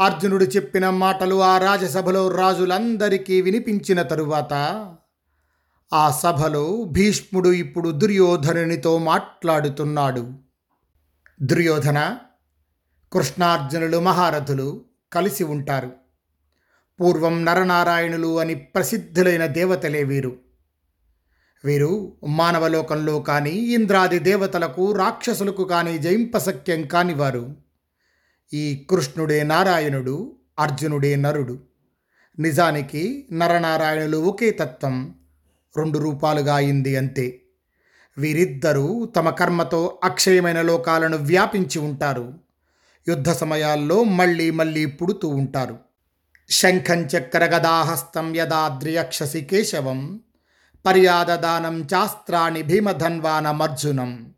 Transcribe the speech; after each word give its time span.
అర్జునుడు 0.00 0.44
చెప్పిన 0.44 0.90
మాటలు 0.90 1.42
ఆ 1.42 1.58
రాజసభలో 1.58 2.28
రాజులందరికీ 2.28 3.40
వినిపించిన 3.40 4.02
తరువాత 4.02 4.52
ఆ 5.92 6.10
సభలో 6.10 6.84
భీష్ముడు 6.84 7.48
ఇప్పుడు 7.48 7.90
దుర్యోధనునితో 7.90 8.98
మాట్లాడుతున్నాడు. 8.98 10.32
దుర్యోధన 11.42 12.18
కృష్ణార్జునులు 13.12 13.98
మహారథులు 13.98 14.84
కలిసి 15.12 15.44
ఉంటారు. 15.44 15.92
పూర్వం 17.00 17.44
నరనారాయణులు 17.44 18.40
అని 18.40 18.54
ప్రసిద్ధులైన 18.54 19.46
దేవతలే 19.46 20.02
వీరు. 20.02 20.36
వీరు 21.64 22.12
మానవలోకంలో 22.26 23.20
కానీ 23.20 23.50
ఇంద్రాది 23.50 24.18
దేవతలకు 24.18 24.92
రాక్షసులకు 24.92 25.64
కానీ 25.64 25.98
జయింపశక్యం 25.98 26.82
కానివారు. 26.82 27.65
ఈ 28.54 28.86
కృష్ణుడే 28.90 29.42
నారాయణుడు 29.42 30.36
అర్జునుడే 30.58 31.16
నరుడు. 31.16 31.58
నిజానికి 32.38 33.28
నరనారాయణులు 33.32 34.16
ఒకే 34.16 34.50
తత్వం 34.50 35.14
రెండు 35.76 35.98
రూపాలుగా 35.98 36.54
అయింది 36.54 36.96
అంతే. 36.96 37.42
వీరిద్దరూ 38.18 39.06
తమ 39.16 39.30
కర్మతో 39.30 39.98
అక్షయమైన 40.04 40.62
లోకాలను 40.62 41.16
వ్యాపించి 41.16 41.78
ఉంటారు. 41.78 42.34
యుద్ధ 43.08 43.30
సమయాల్లో 43.30 44.04
మళ్ళీ 44.04 44.50
మళ్ళీ 44.50 44.86
పుడుతూ 44.86 45.28
ఉంటారు. 45.28 45.78
శంఖం 46.50 47.02
చక్ర 47.02 47.44
గదాహస్తం 47.44 48.36
యదాద్రియక్షసి 48.36 49.40
కేశవం 49.40 50.20
పర్యాదదానం 50.86 51.86
చాస్త్రాణి 51.94 52.62
భీమధన్వానమర్జునం. 52.62 54.34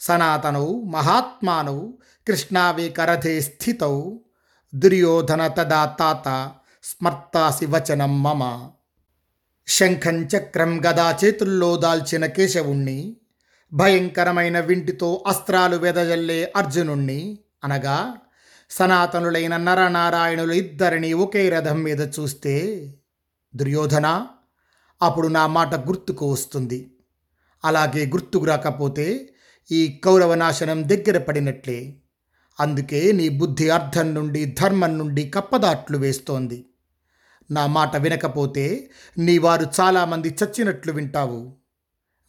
సనాతనౌ 0.00 0.82
మహాత్మానౌ 0.82 1.88
కృష్ణావికరథే 2.28 3.40
స్థితౌ 3.40 4.10
దుర్యోధన 4.74 5.46
తదా 5.46 5.84
తాత 5.84 6.52
స్మర్తాసి 6.82 7.66
వచనం 7.66 8.22
మమ. 8.22 8.70
శంఖం 9.66 10.24
చక్రం 10.24 10.80
గదా 10.86 11.18
చేతుల్లో 11.24 11.76
దాల్చిన 11.76 12.26
కేశవుణ్ణి 12.26 13.16
భయంకరమైన 13.72 14.60
వింటితో 14.60 15.24
అస్త్రాలు 15.26 15.76
వెదజల్లే 15.76 16.52
అర్జునుణ్ణి 16.56 17.38
అనగా 17.64 18.16
సనాతనులైన 18.70 19.56
నరనారాయణులు 19.56 20.52
ఇద్దరిని 20.52 21.12
ఒకే 21.12 21.48
రథం 21.48 21.82
మీద 21.82 22.00
చూస్తే 22.00 22.54
దుర్యోధన 23.56 24.26
అప్పుడు 25.02 25.28
నా 25.28 25.46
మాట 25.46 25.74
గుర్తుకు 25.74 26.32
వస్తుంది. 26.32 26.92
అలాగే 27.64 28.06
గుర్తుకు 28.06 28.44
రాకపోతే 28.44 29.28
ఈ 29.70 30.00
కౌరవ 30.04 30.34
నాశనం 30.34 30.88
దగ్గర 30.88 31.18
పడినట్లే. 31.18 32.02
అందుకే 32.60 33.12
నీ 33.12 33.28
బుద్ధి 33.28 33.70
అర్థం 33.70 34.14
నుండి 34.14 34.44
ధర్మం 34.44 34.98
నుండి 34.98 35.28
కప్పదాట్లు 35.28 35.98
వేస్తోంది. 35.98 36.66
నా 37.50 37.66
మాట 37.66 37.96
వినకపోతే 37.96 38.90
నీ 39.18 39.38
వారు 39.38 39.66
చాలామంది 39.80 40.36
చచ్చినట్లు 40.44 40.92
వింటావు. 40.92 41.56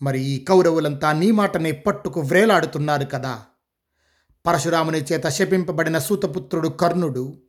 మరి 0.01 0.21
ఈ 0.21 0.43
కౌరవులంతా 0.43 1.11
నీ 1.11 1.31
మాటనే 1.31 1.71
పట్టుకు 1.71 2.21
వ్రేలాడుతున్నారు 2.21 3.05
కదా. 3.05 3.41
పరశురాముని 4.47 5.01
చేత 5.01 5.27
శపింపబడిన 5.27 5.99
సూతపుత్రుడు 5.99 6.69
కర్ణుడు 6.69 7.41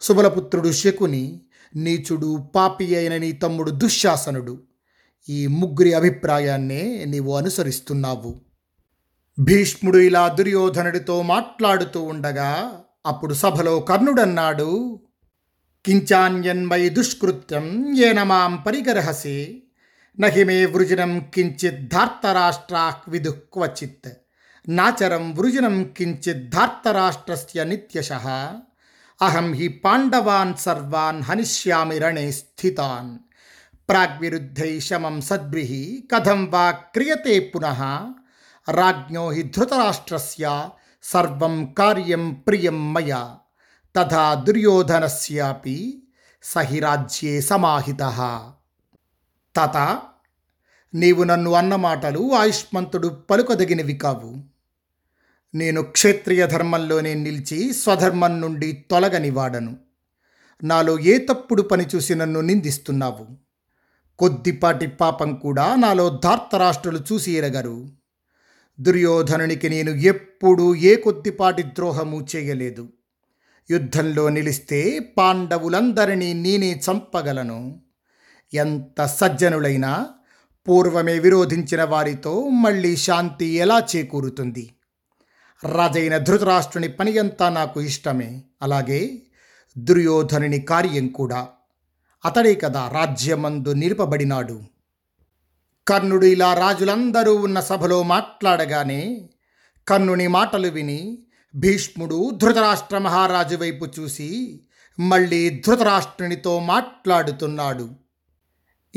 సుబలపుత్రుడు 0.00 0.72
శకుని 0.72 1.40
నీచుడు 1.76 2.48
పాపి 2.54 2.96
అయిన 2.96 3.16
నీ 3.16 3.32
తమ్ముడు 3.32 3.70
దుశ్శాసనుడు. 3.70 4.62
ఈ 5.28 5.46
ముగ్గురి 5.46 5.92
అభిప్రాయాన్నే 5.92 7.04
నీవు 7.04 7.36
అనుసరిస్తున్నావు. 7.36 8.51
భీష్ముడు 9.38 9.98
ఇలా 9.98 10.22
దుర్యోధనుడితో 10.28 11.14
మాట్లాడుతూ 11.28 12.00
ఉండగా 12.04 12.50
అప్పుడు 13.06 13.34
సభలో 13.34 13.74
కర్ణుడన్నాడు 13.80 14.68
కించాన్యన్మయి 15.84 16.88
దుష్కృత్యం 16.88 17.66
ఏనమాం 18.04 18.52
పరిగర్హసి 18.66 19.38
నహిమే 20.18 20.58
వృజనం 20.66 21.12
కించిత్ 21.34 21.82
ధార్తరాష్ట్రాక్ 21.92 23.06
విదు 23.08 23.32
క్వచిత్ 23.52 24.10
నాచరం 24.68 25.24
వృజనం 25.32 25.76
కించిత్ 25.96 26.46
ధార్తరాష్ట్రస్య 26.48 27.64
నిత్యశ 27.64 28.10
అహం 29.20 29.48
హి 29.54 29.68
పాండవాన్ 29.84 30.54
సర్వాన్ 30.56 31.20
హనిష్యామి 31.22 31.98
రణే 31.98 32.26
స్థితాన్ 32.32 33.12
ప్రాగ్విరుద్ధై 33.88 34.72
శమం 34.80 35.16
సద్భిః 35.20 35.72
కథం 36.12 36.40
వా 36.50 36.66
క్రియతే 36.94 37.34
పునః 37.48 37.80
రాజ్ఞో 38.70 39.30
హి 39.30 39.42
ధృతరాష్ట్రస్య 39.42 40.68
సర్వం 41.02 41.72
కార్యం 41.72 42.34
ప్రియం 42.34 42.92
మయ 42.92 43.28
తథా 43.96 44.34
దుర్యోధనస్యాపి 44.34 46.02
సహి 46.42 46.78
రాజ్యే 46.78 47.40
సమాహిత 47.40 47.98
తత 49.56 49.98
నీవు 50.94 51.22
నన్ను 51.22 51.52
అన్న 51.52 51.76
మాటలు 51.76 52.34
ఆయుష్మంతుడు 52.34 53.08
పలుకదగినవి 53.08 53.94
కావు. 53.94 54.36
నేను 55.54 55.82
క్షేత్రియ 55.82 56.46
ధర్మంలోనే 56.46 57.14
నిలిచి 57.14 57.72
స్వధర్మం 57.72 58.40
నుండి 58.40 58.72
తొలగని 58.72 59.30
వాడను 59.30 59.76
నాలో 60.64 60.98
ఏ 60.98 61.18
తప్పుడు 61.18 61.62
పని 61.62 61.86
చూసి 61.94 62.14
నన్ను 62.14 62.40
నిందిస్తున్నావు? 62.40 63.26
కొద్దిపాటి 64.18 64.86
పాపం 64.86 65.34
కూడా 65.34 65.76
నాలో 65.76 66.20
ధార్తరాష్ట్రులు 66.24 66.98
చూసి 67.12 67.32
ఎరగరు. 67.32 68.01
దుర్యోధనునికి 68.82 69.68
నేను 69.68 69.90
ఎప్పుడూ 69.90 70.74
ఏ 70.74 70.94
కొద్దిపాటి 70.94 71.62
ద్రోహము 71.62 72.26
చేయలేదు. 72.36 72.88
యుద్ధంలో 73.70 74.28
నిలిస్తే 74.28 74.98
పాండవులందరినీ 74.98 76.32
నేనే 76.32 76.80
చంపగలను. 76.90 77.80
ఎంత 78.54 79.04
సజ్జనులైనా 79.04 80.08
పూర్వమే 80.68 81.18
విరోధించిన 81.18 81.84
వారితో 81.84 82.48
మళ్ళీ 82.48 82.96
శాంతి 82.96 83.44
ఎలా 83.44 83.86
చేకూరుతుంది? 83.96 84.70
రాజైన 85.64 86.16
ధృతరాష్ట్రుని 86.18 86.88
పని 86.88 87.18
అంతా 87.18 87.48
నాకు 87.48 87.80
ఇష్టమే. 87.80 88.42
అలాగే 88.62 89.22
దుర్యోధనుని 89.78 90.60
కార్యం 90.60 91.08
కూడా. 91.08 91.48
అతడే 92.24 92.54
కదా 92.54 92.90
రాజ్యమందు 92.94 93.68
నిలుపబడినాడు. 93.68 94.62
కర్ణుడు 95.88 96.26
ఇలా 96.26 96.54
రాజులందరూ 96.54 97.34
ఉన్న 97.34 97.60
సభలో 97.60 98.02
మాట్లాడగానే 98.02 99.30
కర్ణుని 99.88 100.28
మాటలు 100.28 100.68
విని 100.68 101.18
భీష్ముడు 101.54 102.30
ధృతరాష్ట్ర 102.34 102.98
మహారాజు 102.98 103.56
వైపు 103.56 103.86
చూసి 104.00 104.60
మళ్ళీ 105.00 105.62
ధృతరాష్ట్రునితో 105.66 106.60
మాట్లాడుతున్నాడు. 106.60 107.90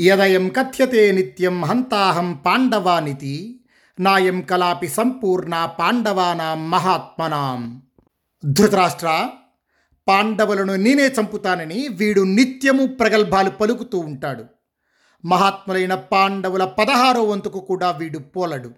యదయం 0.00 0.48
కథ్యతే 0.48 1.12
నిత్యం 1.12 1.64
హంతాహం 1.64 2.32
పాండవానితి 2.32 3.64
నాయం 4.00 4.40
కలాపి 4.40 4.88
సంపూర్ణ 4.88 5.68
పాండవానాం 5.78 6.70
మహాత్మనాం. 6.70 7.82
ధృతరాష్ట్ర 8.44 9.28
పాండవులను 10.08 10.74
నేనే 10.74 11.06
చంపుతానని 11.06 11.88
వీడు 11.88 12.20
నిత్యము 12.20 12.86
ప్రగల్భాలు 12.86 13.50
పలుకుతూ 13.50 13.98
ఉంటాడు. 13.98 14.55
మహాత్ములైన 15.24 15.94
పాండవుల 15.94 16.64
పదహారో 16.64 17.22
వంతుకు 17.22 17.60
కూడా 17.60 17.90
వీడు 17.90 18.18
పోలడు. 18.18 18.70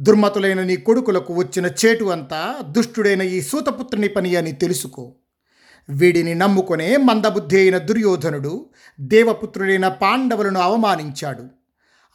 దుర్మతులైన 0.00 0.62
నీ 0.62 0.76
కొడుకులకు 0.76 1.34
వచ్చిన 1.34 1.66
చేటు 1.66 2.04
అంతా 2.04 2.58
దుష్టుడైన 2.62 3.22
ఈ 3.22 3.40
సూతపుత్రుని 3.40 4.08
పని 4.08 4.36
అని 4.36 4.52
తెలుసుకో. 4.52 5.14
వీడిని 5.90 6.34
నమ్ముకొనే 6.34 6.96
మందబుద్ధి 6.96 7.58
అయిన 7.58 7.78
దుర్యోధనుడు 7.78 8.66
దేవపుత్రుడైన 9.00 9.88
పాండవులను 9.88 10.60
అవమానించాడు. 10.60 11.44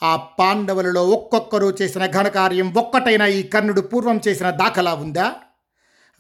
ఆ 0.04 0.16
పాండవులలో 0.16 1.10
ఒక్కొక్కరు 1.10 1.78
చేసిన 1.82 2.06
ఘనకార్యం 2.06 2.74
ఒక్కటైనా 2.74 3.26
ఈ 3.26 3.44
కర్ణుడు 3.44 3.82
పూర్వం 3.82 4.22
చేసిన 4.28 4.50
దాఖలా 4.50 4.94
ఉందా? 4.94 5.36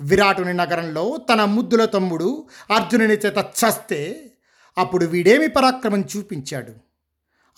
విరాటుని 0.01 0.53
నగరంలో 0.53 1.17
తన 1.29 1.45
ముద్దుల 1.45 1.85
తమ్ముడు 1.85 2.47
అర్జునుని 2.71 3.13
చేత 3.13 3.37
చస్తే 3.37 4.31
అప్పుడు 4.77 5.05
వీడేమి 5.05 5.47
పరాక్రమం 5.47 6.01
చూపించాడు? 6.17 6.92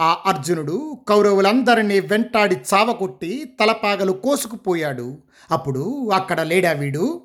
ఆ 0.02 0.18
అర్జునుడు 0.26 0.98
కౌరవులందరినీ 1.08 2.00
వెంటాడి 2.00 2.58
చావకొట్టి 2.74 3.52
తలపాగలు 3.60 4.12
కోసుకుపోయాడు. 4.12 5.18
అప్పుడు 5.52 6.10
అక్కడ 6.14 6.42
లేడా 6.42 6.72
వీడు? 6.72 7.22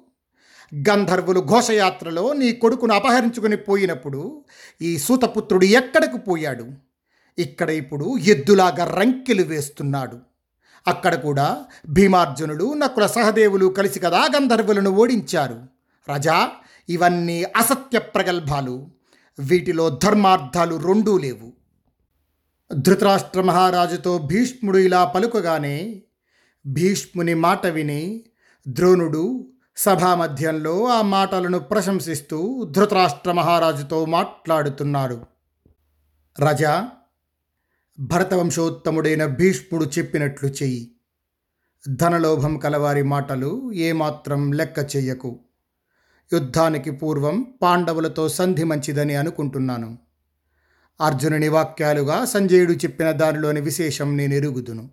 గంధర్వులు 0.89 1.41
ఘోషయాత్రలో 1.41 2.33
నీ 2.33 2.53
కొడుకును 2.53 2.95
అపహరించుకుని 2.95 3.57
పోయినప్పుడు 3.57 4.45
ఈ 4.83 4.99
సూతపుత్రుడు 4.99 5.65
ఎక్కడకు 5.65 6.17
పోయాడు? 6.17 6.67
ఇక్కడ 7.39 7.71
ఇప్పుడు 7.71 8.19
ఎద్దులాగా 8.19 8.85
రంకెలు 8.85 9.43
వేస్తున్నాడు. 9.43 10.19
అక్కడ 10.87 11.15
కూడా 11.15 11.65
భీమార్జునుడు 11.89 12.75
నకుల 12.75 13.07
సహదేవులు 13.07 13.67
కలిసి 13.67 14.01
కదా 14.01 14.27
గంధర్వులను 14.37 14.91
ఓడించారు. 14.91 15.63
రజా 16.13 16.49
ఇవన్నీ 16.89 17.43
అసత్య 17.43 17.99
ప్రగల్భాలు. 17.99 18.89
వీటిలో 19.39 19.91
ధర్మార్థాలు 19.91 20.77
రెండూ 20.77 21.19
లేవు. 21.19 21.60
ధృతరాష్ట్ర 22.75 23.41
మహారాజుతో 23.41 24.19
భీష్ముడు 24.19 24.79
ఇలా 24.79 25.05
పలుకగానే 25.05 26.03
భీష్ముని 26.67 27.35
మాట 27.35 27.67
విని 27.67 28.25
ద్రోణుడు 28.69 29.53
సభామధ్యంలో 29.77 30.87
ఆ 30.87 31.03
మాటలను 31.03 31.59
ప్రశంసిస్తూ 31.59 32.65
ధృతరాష్ట్ర 32.71 33.33
మహారాజుతో 33.33 34.05
మాట్లాడుతున్నాడు. 34.05 35.23
రజా 36.41 36.89
భరతవంశోత్తముడైన 38.01 39.27
భీష్ముడు 39.27 39.85
చెప్పినట్లు 39.85 40.49
చెయ్యి. 40.49 40.93
ధనలోభం 41.89 42.59
కలవారి 42.59 43.03
మాటలు 43.03 43.73
ఏమాత్రం 43.73 44.53
లెక్క 44.53 44.97
చెయ్యకు. 44.97 45.41
యుద్ధానికి 46.33 46.91
పూర్వం 46.91 47.55
పాండవులతో 47.63 48.29
సంధి 48.29 48.65
మంచిదని 48.65 49.15
అనుకుంటున్నాను. 49.15 50.10
అర్జునుని 51.01 51.49
వాక్యాలుగా 51.49 52.25
సంజయుడు 52.25 52.73
చెప్పిన 52.73 53.11
దానిలోని 53.11 53.61
విశేషం 53.61 54.17
నేను 54.17 54.35
ఎరుగుదును. 54.35 54.91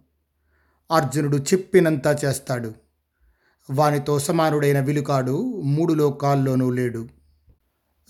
అర్జునుడు 0.91 1.37
చెప్పినంత 1.37 2.17
చేస్తాడు. 2.25 2.73
వానితో 3.69 4.19
సమానుడైన 4.19 4.79
విలుకాడు 4.79 5.61
మూడు 5.65 5.93
లోకాల్లోనూ 5.93 6.69
లేడు. 6.69 7.07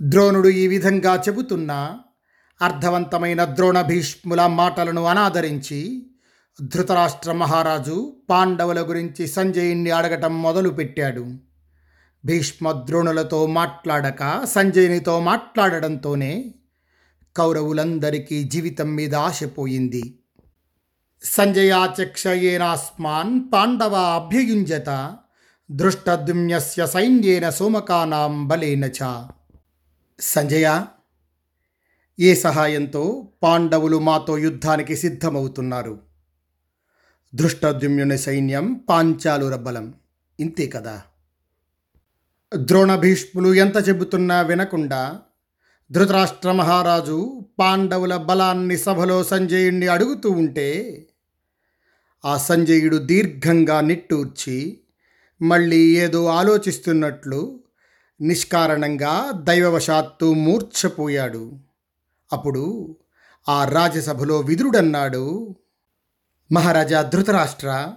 ద్రోణుడు 0.01 0.47
ఈ 0.47 0.67
విధంగా 0.67 1.15
చెబుతున్నా 1.15 1.99
అర్థవంతమైన 2.61 3.45
ద్రోణ 3.45 3.81
భీష్ముల 3.81 4.45
మాటలను 4.45 5.05
అనాదరించి 5.05 6.11
ధృతరాష్ట్ర 6.63 7.31
మహారాజు 7.31 8.15
పాండవుల 8.29 8.81
గురించి 8.81 9.27
సంజయుణ్ణి 9.27 9.89
అడగటం 9.89 10.41
మొదలుపెట్టాడు 10.41 11.25
భీష్మ 12.25 12.71
ద్రోణులతో 12.71 13.45
మాట్లాడక 13.45 14.45
సంజయునితో 14.45 15.19
మాట్లాడడంతోనే 15.19 16.53
కౌరవులందరికీ 17.37 18.43
జీవితం 18.43 18.95
మీద 18.95 19.15
ఆశపోయింది 19.15 20.19
సంజయాచక్షయేనాస్మాన్ 21.23 23.41
పాండవ 23.53 23.95
అభ్యయుంజత 23.95 25.17
దృష్టద్యుమ్యస్య 25.71 26.87
సైన్యేన 26.87 27.49
సోమకానాం 27.49 28.47
బలేన 28.47 28.85
చ. 28.85 29.27
సంజయ 30.19 30.85
ఏ 32.19 32.35
సహాయంతో 32.35 33.27
పాండవులు 33.43 33.99
మాతో 33.99 34.37
యుద్ధానికి 34.37 34.95
సిద్ధమవుతున్నారు? 34.95 35.99
దృష్టద్యుమ్యుని 37.35 38.17
సైన్యం 38.17 38.85
పాంచాలుర 38.89 39.55
బలం. 39.55 39.93
ఇంతే 40.39 40.67
కదా? 40.67 41.01
ద్రోణ 42.55 42.95
భీష్ములు 42.95 43.53
ఎంత 43.53 43.89
చెబుతున్నా 43.89 44.41
వినకుండా 44.41 45.19
ధృతరాష్ట్ర 45.91 46.51
మహారాజు 46.51 47.45
పాండవుల 47.59 48.17
బలాన్ని 48.17 48.77
సభలో 48.77 49.23
సంజయుణ్ణి 49.23 49.87
అడుగుతూ 49.87 50.29
ఉంటే 50.29 51.07
ఆ 52.25 52.37
సంజయుడు 52.37 52.97
దీర్ఘంగా 52.97 53.81
నిట్టూర్చి 53.81 54.79
మళ్ళీ 55.41 55.77
ఏదో 55.77 56.25
ఆలోచిస్తున్నట్లు 56.25 57.59
నిష్కారణంగా 58.21 59.31
దైవవశాత్తు 59.43 60.25
మూర్ఛపోయాడు. 60.25 61.51
అప్పుడు 62.33 62.97
ఆ 63.49 63.65
రాజ్యసభలో 63.65 64.39
విదురుడన్నాడు 64.39 65.55
మహారాజా 66.51 67.01
ధృతరాష్ట్ర 67.01 67.93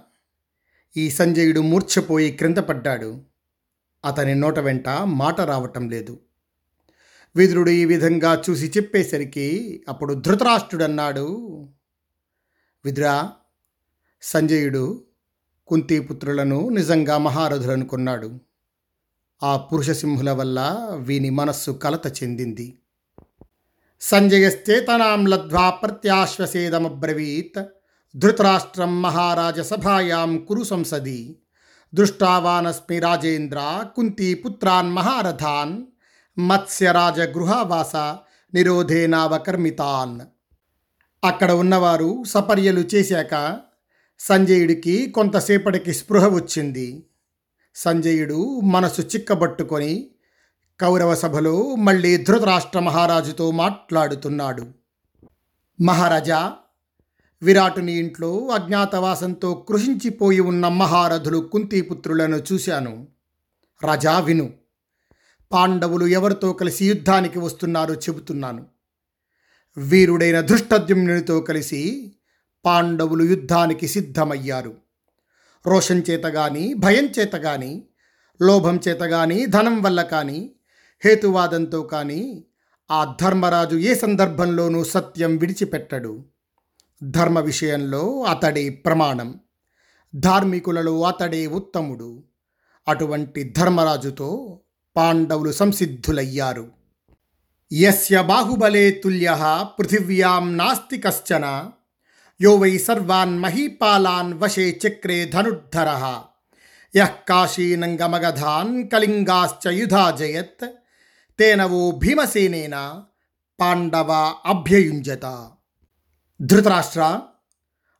ఈ 0.97 1.09
సంజయుడు 1.09 1.59
మూర్ఛపోయి 1.59 2.31
క్రింద 2.31 2.57
పడ్డాడు. 2.57 3.21
అతని 4.05 4.35
నోట 4.35 4.59
వెంట 4.59 4.89
మాట 4.89 5.41
రావటం 5.41 5.89
లేదు. 5.89 6.19
విదురుడు 7.35 7.69
ఈ 7.69 7.85
విధంగా 7.85 8.43
చూసి 8.49 8.71
చెప్పేసరికి 8.77 9.83
అప్పుడు 9.89 10.13
ధృతరాష్ట్రుడన్నాడు. 10.13 11.27
విదురా 12.85 13.31
సంజయుడు 14.21 15.05
కుంతిపుత్రులను 15.67 16.69
నిజంగా 16.69 17.17
మహారథులనుకున్నాడు 17.17 18.39
ఆ 19.43 19.57
పురుషసింహుల 19.57 20.31
వల్ల 20.31 20.87
వీని 20.93 21.29
మనస్సు 21.29 21.71
కలత 21.71 22.23
చెందింది. 22.23 22.77
సంజయశ్చేతనాం 24.01 25.25
లబ్ధ్వా 25.25 25.69
ప్రత్యాశ్వసేదమబ్రవీత్ 25.69 27.63
ధృతరాష్ట్రం 28.15 29.01
మహారాజసభాయాం 29.01 30.45
కురు 30.45 30.63
సంసది 30.63 31.35
దృష్టావానస్మి 31.93 32.99
రాజేంద్ర 32.99 33.85
కుంతీపుత్రాన్ 33.95 34.91
మహారథాన్ 34.91 35.85
మత్స్యరాజగృహావాస 36.37 37.95
నిరోధేనావకర్మితాన్. 38.53 40.19
అక్కడ 41.25 41.51
ఉన్నవారు 41.51 42.23
సపర్యలు 42.23 42.79
చేశాక 42.79 43.59
సంజయుడికి 44.19 45.11
కొంతసేపటికి 45.11 45.93
స్పృహ 45.93 46.27
వచ్చింది. 46.27 47.03
సంజయుడు 47.75 48.59
మనసు 48.59 49.01
చిక్కబట్టుకొని 49.01 50.09
కౌరవ 50.81 51.15
సభలో 51.15 51.75
మళ్ళీ 51.75 52.17
ధృతరాష్ట్ర 52.17 52.79
మహారాజుతో 52.79 53.51
మాట్లాడుతున్నాడు. 53.51 54.67
మహారాజా 55.81 56.53
విరాటుని 57.41 57.93
ఇంట్లో 57.93 58.47
అజ్ఞాతవాసంతో 58.47 59.53
కృషించిపోయి 59.53 60.39
ఉన్న 60.39 60.67
మహారథులు 60.67 61.37
కుంతిపుత్రులను 61.37 62.35
చూశాను. 62.35 63.07
రాజా 63.83 64.19
విను. 64.19 64.60
పాండవులు 65.53 66.07
ఎవరితో 66.07 66.53
కలిసి 66.53 66.85
యుద్ధానికి 66.85 67.39
వస్తున్నారో 67.39 67.93
చెబుతున్నాను. 67.95 68.65
వీరుడైన 69.77 70.41
ధృష్టద్యుమ్నునితో 70.41 71.41
కలిసి 71.41 72.11
పాండవులు 72.65 73.23
యుద్ధానికి 73.23 73.87
సిద్ధమయ్యారు. 73.87 74.77
రోషం 75.67 76.03
చేత 76.09 76.23
కానీ 76.23 76.73
భయం 76.73 77.05
చేత 77.19 77.31
కానీ 77.31 77.87
లోభం 78.41 78.79
చేత 78.87 78.99
కానీ 78.99 79.45
ధనం 79.45 79.81
వల్ల 79.81 80.01
కానీ 80.01 80.51
హేతువాదంతో 81.05 81.81
కానీ 81.81 82.43
ఆ 82.91 83.15
ధర్మరాజు 83.21 83.75
ఏ 83.75 83.95
సందర్భంలోనూ 83.95 84.83
సత్యం 84.83 85.37
విడిచిపెట్టడు. 85.37 86.25
ధర్మ 87.03 87.39
విషయంలో 87.39 88.23
అతడే 88.23 88.69
ప్రమాణం. 88.69 89.39
ధార్మికులలో 90.15 91.01
అతడే 91.01 91.47
ఉత్తముడు. 91.47 92.23
అటువంటి 92.87 93.43
ధర్మరాజుతో 93.43 94.59
పాండవులు 94.95 95.51
సంసిద్ధులయ్యారు. 95.51 96.71
యస్య 97.73 98.21
బాహుబలే 98.21 98.91
తుల్య 98.91 99.37
పృథివ్యాం 99.79 100.57
నాస్తి 100.57 100.97
కశ్చన 100.97 101.69
యో 102.41 102.55
వై 102.55 102.77
సర్వాన్ 102.77 103.39
మహీపాలాన్ 103.39 104.33
వశే 104.33 104.79
చక్రే 104.87 105.25
ధనుర్ధర. 105.25 106.19
యః 106.95 107.09
కాశీనంగమగధాన్ 107.29 108.89
కళింగాశ్చ 108.89 109.69
యుధా 109.71 110.11
జయత్. 110.11 110.65
తేన 111.39 111.65
ఓ 111.65 111.91
భీమసేనేన 111.91 113.03
పాండవ 113.59 114.33
అభ్యయుంజత. 114.45 115.49
ధృతరాష్ట్ర 116.41 117.19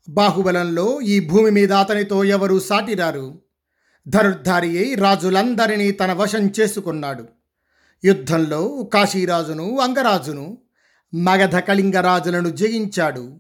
బాహుబలంలో 0.10 1.02
ఈ 1.02 1.28
భూమి 1.28 1.52
మీద 1.52 1.72
అతనితో 1.74 2.24
ఎవరు 2.24 2.60
సాటిరారు? 2.60 3.42
ధనుర్ధారి 4.08 4.86
అయి 4.86 4.96
రాజులందరినీ 4.96 5.92
తన 5.92 6.14
వశం 6.14 6.52
చేసుకున్నాడు. 6.60 7.28
యుద్ధంలో 8.06 8.90
కాశీరాజును 8.94 9.80
అంగరాజును 9.80 10.58
మగధ 11.16 11.56
కళింగరాజులను 11.56 12.50
జయించాడు. 12.50 13.40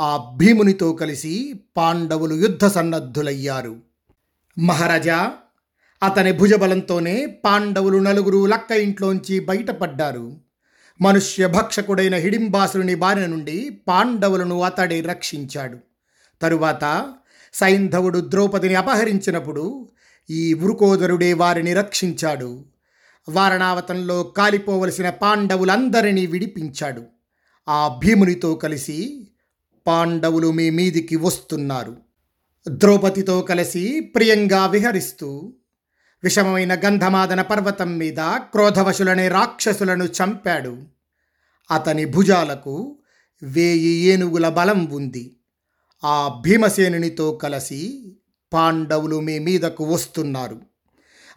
ఆ 0.00 0.34
భీమునితో 0.36 0.92
కలిసి 0.92 1.60
పాండవులు 1.76 2.34
యుద్ధ 2.34 2.66
సన్నద్ధులయ్యారు. 2.66 3.76
మహారాజా 4.58 5.32
అతని 6.02 6.32
భుజబలంతోనే 6.32 7.26
పాండవులు 7.26 7.98
నలుగురు 7.98 8.46
లక్క 8.46 8.70
ఇంట్లోంచి 8.70 9.40
బయటపడ్డారు. 9.40 10.36
మనుష్య 11.00 11.46
భక్షకుడైన 11.46 12.14
హిడింబాసురుని 12.14 12.94
బారిన 12.94 13.26
నుండి 13.26 13.80
పాండవులను 13.88 14.62
అతడే 14.62 15.00
రక్షించాడు. 15.00 15.78
తరువాత 16.42 17.14
సైంధవుడు 17.54 18.18
ద్రౌపదిని 18.18 18.74
అపహరించినప్పుడు 18.74 19.90
ఈ 20.30 20.54
వృకోదరుడే 20.54 21.32
వారిని 21.32 21.74
రక్షించాడు. 21.74 22.64
వారణావతంలో 23.28 24.22
కాలిపోవలసిన 24.22 25.10
పాండవులందరినీ 25.10 26.26
విడిపించాడు. 26.26 27.02
ఆ 27.68 28.00
భీమునితో 28.04 28.54
కలిసి 28.54 29.28
పాండవులు 29.86 30.52
మీ 30.52 30.70
మీదికి 30.70 31.16
వస్తున్నారు. 31.16 31.96
ద్రౌపదితో 32.68 33.40
కలిసి 33.40 34.00
ప్రియంగా 34.00 34.66
విహరిస్తూ 34.66 35.54
విషమమైన 36.24 36.74
గంధమాదన 36.74 37.42
పర్వతం 37.42 37.98
మీద 37.98 38.16
క్రోధవశులనే 38.20 39.28
రాక్షసులను 39.28 40.04
చంపాడు. 40.04 40.82
అతని 41.70 42.04
భుజాలకు 42.04 42.98
వేయి 43.42 43.88
ఏనుగుల 43.88 44.48
బలం 44.48 44.90
ఉంది. 44.90 45.36
ఆ 46.04 46.40
భీమసేనునితో 46.46 47.32
కలిసి 47.32 48.12
పాండవులు 48.52 49.20
మీ 49.20 49.38
మీదకు 49.38 49.84
వస్తున్నారు. 49.84 50.60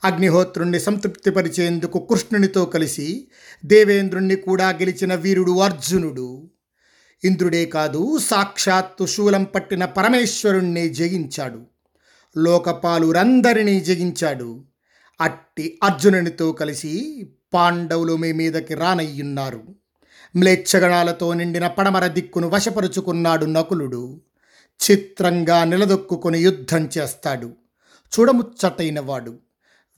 అగ్నిహోత్రుణ్ణి 0.04 0.80
సంతృప్తిపరిచేందుకు 0.80 2.00
కృష్ణునితో 2.00 2.66
కలిసి 2.66 3.28
దేవేంద్రుణ్ణి 3.66 4.36
కూడా 4.36 4.70
గెలిచిన 4.70 5.16
వీరుడు 5.16 5.60
అర్జునుడు. 5.60 6.50
ఇంద్రుడే 7.24 7.66
కాదు 7.66 8.18
సాక్షాత్తు 8.18 9.06
శూలం 9.06 9.44
పట్టిన 9.44 9.86
పరమేశ్వరుణ్ణి 9.86 10.90
జయించాడు. 10.90 11.62
లోకపాలురందరినీ 12.38 13.80
జయించాడు. 13.80 14.66
అట్టి 15.22 15.80
అర్జునునితో 15.84 16.52
కలిసి 16.52 17.26
పాండవులు 17.54 18.18
మీ 18.18 18.32
మీదకి 18.32 18.74
రానయ్యున్నారు. 18.74 19.62
మ్లేచ్ఛగణాలతో 20.36 21.34
నిండిన 21.34 21.68
పడమర 21.68 22.08
దిక్కును 22.08 22.50
వశపరుచుకున్నాడు 22.50 23.46
నకులుడు. 23.46 24.22
చిత్రంగా 24.92 25.64
నిలదొక్కుని 25.64 26.40
యుద్ధం 26.40 26.90
చేస్తాడు. 26.98 27.54
చూడముచ్చటైన 28.20 29.00
వాడు 29.00 29.38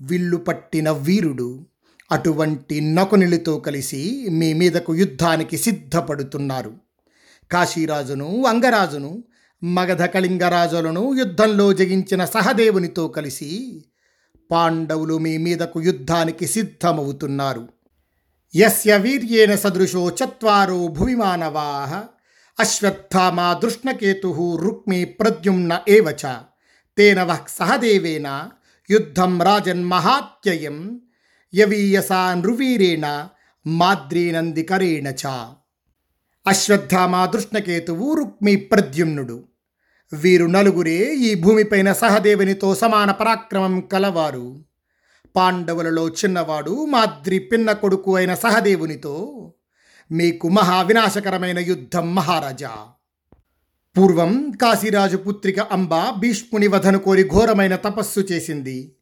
విల్లు 0.02 0.38
పట్టిన 0.38 0.92
వీరుడు 0.92 1.66
అటువంటి 2.12 2.82
నకునిలితో 2.82 3.60
కలిసి 3.60 4.28
మీ 4.30 4.54
మీదకు 4.54 4.96
యుద్ధానికి 4.96 5.58
సిద్ధపడుతున్నారు. 5.58 6.74
కాశీరాజును 7.52 8.46
అంగరాజును 8.46 9.24
మగధ 9.64 10.04
కళింగరాజులను 10.04 11.16
యుద్ధంలో 11.18 11.74
జగించిన 11.74 12.26
సహదేవునితో 12.26 13.08
కలిసి 13.08 13.84
పాండవులు 14.52 15.18
మీ 15.18 15.38
మీదకు 15.38 15.82
యుద్ధానికి 15.82 16.48
సిద్ధమవుతున్నారు. 16.48 17.68
యస్య 18.56 18.98
వీర్యేణ 18.98 19.56
సదృశో 19.56 20.10
చత్వారో 20.10 20.88
భువిమానవాహ 20.88 22.04
అశ్వత్థామా 22.60 23.54
దృష్ణకేతు 23.54 24.58
రుక్మి 24.62 25.06
ప్రద్యుమ్న 25.06 25.82
ఏవచ. 25.90 26.36
తేన 26.98 27.24
వః 27.24 27.40
సహదేవేన 27.50 28.50
యుద్ధం 28.90 29.42
రాజన్మహాత్యయం 29.42 31.02
యవీయసా 31.56 32.34
నృవీరేణ 32.34 33.28
మాద్రీనందికరేణ 33.68 35.08
చ. 35.08 35.26
అశ్వత్థామా 36.48 37.26
దృష్ణకేతువు 37.26 38.14
రుక్మి 38.14 38.56
ప్రద్యుమ్నుడు. 38.56 39.48
వీరు 40.14 40.46
నలుగురే 40.46 41.16
ఈ 41.16 41.36
భూమిపైన 41.36 41.94
సహదేవునితో 41.94 42.76
సమాన 42.76 43.12
పరాక్రమం 43.12 43.82
కలవారు. 43.82 44.66
పాండవులలో 45.36 46.10
చిన్నవాడు 46.10 46.86
మాద్రి 46.86 47.40
పిన్న 47.40 47.72
కొడుకు 47.72 48.16
అయిన 48.16 48.34
సహదేవునితో 48.36 49.16
మీకు 50.12 50.50
మహా 50.50 50.82
వినాశకరమైన 50.82 51.60
యుద్ధం 51.60 52.16
మహారాజా. 52.16 52.72
పూర్వం 53.98 54.52
కాశీరాజు 54.62 55.18
పుత్రిక 55.18 55.60
అంబ 55.60 55.96
భీష్ముని 55.96 56.68
వధను 56.68 57.00
కోరి 57.00 57.30
ఘోరమైన 57.30 57.76
తపస్సు 57.76 58.20
చేసింది. 58.20 58.96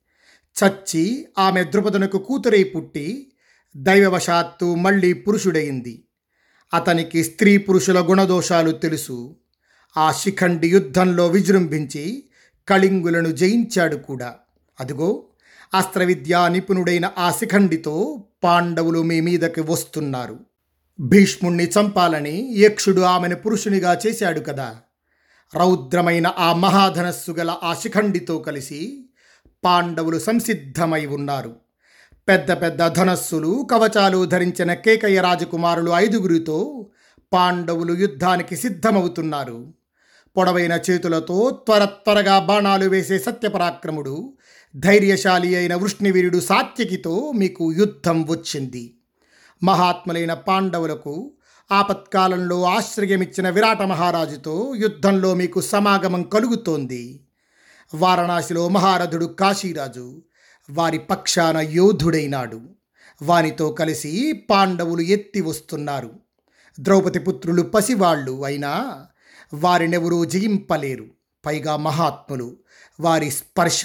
చచ్చి 0.56 1.28
ఆమె 1.40 1.64
ద్రుపదునకు 1.64 2.18
కూతురై 2.18 2.64
పుట్టి 2.64 3.32
దైవవశాత్తు 3.78 4.76
మళ్ళీ 4.76 5.14
పురుషుడయింది. 5.14 6.04
అతనికి 6.74 7.24
స్త్రీ 7.24 7.58
పురుషుల 7.58 8.00
గుణదోషాలు 8.00 8.72
తెలుసు. 8.72 9.36
ఆ 9.98 10.12
శిఖండి 10.12 10.68
యుద్ధంలో 10.68 11.28
విజృంభించి 11.28 12.24
కళింగులను 12.68 13.32
జయించాడు 13.32 13.96
కూడా. 13.96 14.36
అదిగో 14.80 15.24
అస్త్రవిద్యా 15.74 16.48
నిపుణుడైన 16.48 17.12
ఆ 17.18 17.32
శిఖండితో 17.32 18.24
పాండవులు 18.44 19.04
మీ 19.04 19.20
మీదకి 19.22 19.62
వస్తున్నారు. 19.62 20.40
భీష్ముణ్ణి 21.00 21.66
చంపాలని 21.66 22.54
యక్షుడు 22.58 23.02
ఆమెను 23.02 23.36
పురుషునిగా 23.36 24.00
చేశాడు 24.08 24.40
కదా. 24.40 24.78
రౌద్రమైన 25.56 26.34
ఆ 26.38 26.54
మహాధనస్సు 26.54 27.32
గల 27.32 27.56
ఆ 27.64 27.74
శిఖండితో 27.74 28.38
కలిసి 28.38 29.10
పాండవులు 29.66 30.20
సంసిద్ధమై 30.20 31.06
ఉన్నారు. 31.06 31.56
పెద్ద 32.28 32.52
పెద్ద 32.52 32.88
ధనస్సులు 32.88 33.68
కవచాలు 33.72 34.26
ధరించిన 34.26 34.74
కేకయ్య 34.74 35.22
రాజకుమారులు 35.22 35.92
ఐదుగురితో 35.92 36.90
పాండవులు 37.34 37.94
యుద్ధానికి 37.94 38.56
సిద్ధమవుతున్నారు. 38.56 39.74
పొడవైన 40.38 40.80
చేతులతో 40.90 41.50
త్వర 41.50 41.86
త్వరగా 41.86 42.40
బాణాలు 42.40 42.90
వేసే 42.90 43.20
సత్యపరాక్రముడు 43.20 44.38
ధైర్యశాలి 44.76 45.56
అయిన 45.56 45.76
వృష్ణివీరుడు 45.76 46.40
సాత్యకితో 46.40 47.32
మీకు 47.32 47.72
యుద్ధం 47.72 48.28
వచ్చింది. 48.30 48.95
మహాత్ములైన 49.64 50.34
పాండవులకు 50.34 51.32
ఆపత్కాలంలో 51.72 52.64
ఆశ్రయమిచ్చిన 52.64 53.50
విరాట 53.50 53.82
మహారాజుతో 53.82 54.76
యుద్ధంలో 54.76 55.34
మీకు 55.34 55.62
సమాగమం 55.62 56.24
కలుగుతోంది. 56.24 57.28
వారణాసిలో 57.94 58.70
మహారథుడు 58.70 59.26
కాశీరాజు 59.26 60.24
వారి 60.70 61.00
పక్షాన 61.00 61.58
యోధుడైనాడు. 61.58 62.62
వానితో 63.22 63.72
కలిసి 63.72 64.46
పాండవులు 64.50 65.02
ఎత్తి 65.02 65.42
వస్తున్నారు. 65.42 66.12
ద్రౌపది 66.80 67.20
పుత్రులు 67.20 67.62
పసివాళ్ళు 67.62 68.46
అయినా 68.46 69.06
వారినెవరూ 69.54 70.26
జయింపలేరు. 70.26 71.06
పైగా 71.46 71.76
మహాత్ములు 71.76 72.58
వారి 73.00 73.32
స్పర్శ 73.32 73.84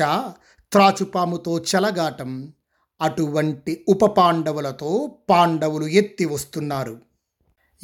త్రాచుపాముతో 0.73 1.59
చెలగాటం 1.59 2.53
అటువంటి 3.01 3.85
ఉప 3.89 4.05
పాండవులతో 4.05 5.19
పాండవులు 5.31 5.87
ఎత్తి 5.87 6.25
వస్తున్నారు. 6.25 6.99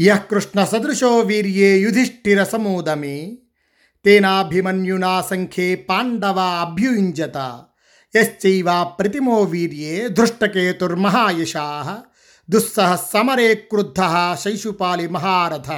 యః 0.00 0.16
కృష్ణ 0.16 0.64
సదృశో 0.64 1.18
వీర్యే 1.18 1.78
యుధిష్ఠిర 1.78 2.44
సమోదమే. 2.44 3.38
తేనాభిమన్యునా 4.04 5.23
సంఖ్యే 5.23 5.75
పాండవ 5.75 6.38
అభ్యుయుంజత. 6.40 7.62
యశ్చైవ 8.16 8.85
ప్రతిమో 8.85 9.42
వీర్యే 9.42 10.08
ధృష్టకేతుర్మహాయశా 10.08 11.99
దుస్సహ 12.50 12.96
సమరే 12.96 13.54
క్రుద్ధ 13.54 14.00
శైశుపాలి 14.44 15.08
మహారథ. 15.08 15.68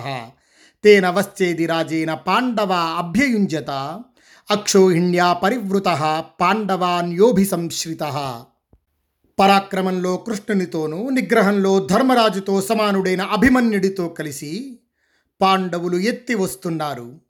తేన 0.84 1.10
వశ్చేది 1.10 1.66
రాజేన 1.66 2.14
పాండవ 2.14 2.72
అభ్యయుంజత. 2.72 3.70
అక్షోహిణ్యా 4.50 5.32
పరివృత 5.32 5.88
పాండవాన్యోభిసంశ్రిత. 6.40 8.02
పరాక్రమంలో 9.38 10.16
కృష్ణునితోనూ 10.16 11.10
నిగ్రహంలో 11.10 11.86
ధర్మరాజుతో 11.86 12.62
సమానుడైన 12.62 13.22
అభిమన్యుడితో 13.22 14.08
కలిసి 14.08 14.80
పాండవులు 15.40 15.96
ఎత్తి 15.96 16.34
వస్తున్నారు. 16.34 17.20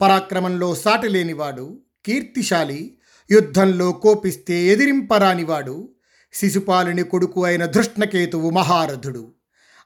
పరాక్రమంలో 0.00 0.74
సాటిలేనివాడు 0.74 1.78
కీర్తిశాలి 2.06 2.98
యుద్ధంలో 3.30 3.92
కోపిస్తే 3.92 4.54
ఎదిరింపరానివాడు 4.54 5.88
శిశుపాలుని 6.32 7.02
కొడుకు 7.02 7.44
అయిన 7.44 7.66
ధృష్ణకేతువు 7.66 8.50
మహారథుడు. 8.50 9.32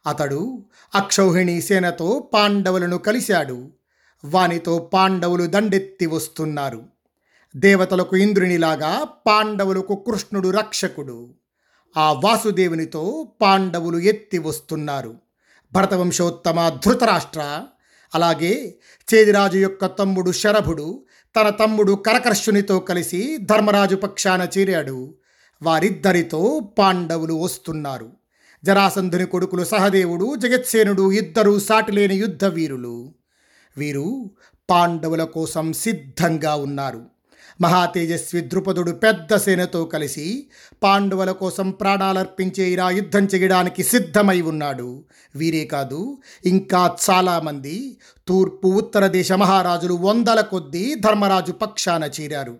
అతడు 0.06 0.64
అక్షౌహిణి 0.94 1.62
సేనతో 1.62 2.30
పాండవులను 2.34 2.98
కలిశాడు. 2.98 3.70
వానితో 4.24 4.78
పాండవులు 4.78 5.46
దండెత్తి 5.46 6.06
వస్తున్నారు. 6.06 6.82
దేవతలకు 7.56 8.16
ఇంద్రునిలాగా 8.16 9.06
పాండవులకు 9.26 9.94
కృష్ణుడు 9.94 10.48
రక్షకుడు. 10.48 11.41
ఆ 11.96 12.12
వాసుదేవునితో 12.12 13.32
పాండవులు 13.42 13.98
ఎత్తి 13.98 14.38
వస్తున్నారు. 14.38 15.14
భరతవంశోత్తమ 15.72 16.68
ధృతరాష్ట్ర 16.86 17.62
అలాగే 18.14 18.74
చేదిరాజు 19.14 19.58
యొక్క 19.58 19.86
తమ్ముడు 19.86 20.32
శరభుడు 20.32 21.04
తన 21.40 21.48
తమ్ముడు 21.48 21.92
కరకర్షునితో 21.92 22.78
కలిసి 22.78 23.36
ధర్మరాజు 23.36 23.96
పక్షాన 23.96 24.48
చేరాడు. 24.58 25.14
వారిద్దరితో 25.62 26.72
పాండవులు 26.78 27.34
వస్తున్నారు. 27.34 28.10
జరాసంధుని 28.64 29.26
కొడుకులు 29.26 29.64
సహదేవుడు 29.64 30.34
జగత్సేనుడు 30.36 31.12
ఇద్దరు 31.12 31.58
సాటిలేని 31.58 32.14
యుద్ధ 32.14 32.44
వీరులు. 32.44 33.14
వీరు 33.76 34.30
పాండవుల 34.70 35.24
కోసం 35.24 35.72
సిద్ధంగా 35.72 36.54
ఉన్నారు. 36.54 37.11
మహాతేజస్వి 37.60 38.40
ద్రుపదుడు 38.40 38.90
పెద్ద 38.90 39.36
సేనతో 39.36 39.84
కలిసి 39.84 40.46
పాండవుల 40.82 41.30
కోసం 41.30 41.70
ప్రాణాలర్పించే 41.70 42.70
ఇలా 42.70 42.90
యుద్ధం 42.90 43.24
చేయడానికి 43.24 43.82
సిద్ధమై 43.82 44.40
ఉన్నాడు. 44.40 45.04
వీరే 45.36 45.64
కాదు 45.64 46.18
ఇంకా 46.46 46.96
చాలామంది 47.10 47.96
తూర్పు 48.28 48.68
ఉత్తర 48.68 49.06
దేశ 49.06 49.32
మహారాజులు 49.32 49.94
వందల 49.94 50.40
కొద్దీ 50.40 50.94
ధర్మరాజు 50.94 51.52
పక్షాన 51.52 52.10
చేరారు. 52.20 52.58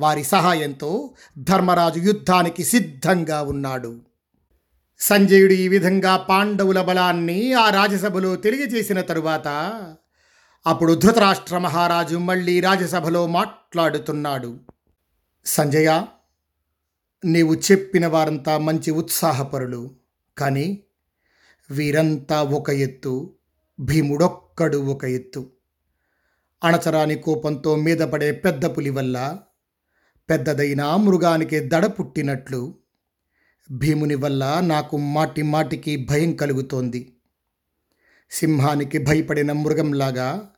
వారి 0.00 0.24
సహాయంతో 0.24 1.10
ధర్మరాజు 1.38 1.98
యుద్ధానికి 1.98 2.64
సిద్ధంగా 2.64 3.42
ఉన్నాడు. 3.42 3.98
సంజయుడు 5.00 5.52
ఈ 5.52 5.68
విధంగా 5.68 6.16
పాండవుల 6.16 6.82
బలాన్ని 6.82 7.52
ఆ 7.52 7.70
రాజసభలో 7.70 8.36
తెలియజేసిన 8.36 9.00
తరువాత 9.00 9.46
అప్పుడు 10.66 10.94
ధృతరాష్ట్ర 10.94 11.58
మహారాజు 11.58 12.16
మళ్ళీ 12.16 12.60
రాజ్యసభలో 12.60 13.26
మాట్లాడుతున్నాడు. 13.26 14.60
సంజయ 15.44 16.04
నీవు 17.24 17.54
చెప్పిన 17.54 18.06
వారంతా 18.06 18.58
మంచి 18.58 18.90
ఉత్సాహపరులు. 18.90 19.94
కానీ 20.38 20.82
వీరంతా 21.70 22.42
ఒక 22.42 22.70
ఎత్తు 22.70 23.34
భీముడొక్కడు 23.80 24.76
ఒక 24.76 25.04
ఎత్తు. 25.04 25.50
అణచరాని 26.64 27.14
కోపంతో 27.14 27.76
మీద 27.76 27.98
పడే 27.98 28.32
పెద్ద 28.32 28.64
పులి 28.64 28.90
వల్ల 28.90 29.38
పెద్దదైన 30.30 30.96
మృగానికి 30.96 31.60
దడ 31.60 31.86
పుట్టినట్లు 31.86 32.74
భీముని 33.70 34.14
వల్ల 34.14 34.60
నాకు 34.60 34.96
మాటి 34.96 35.42
మాటికి 35.42 35.96
భయం 35.96 36.36
కలుగుతోంది. 36.36 37.16
సింహానికి 38.30 38.98
భయపడిన 38.98 39.52
మృగంలాగా 39.52 40.50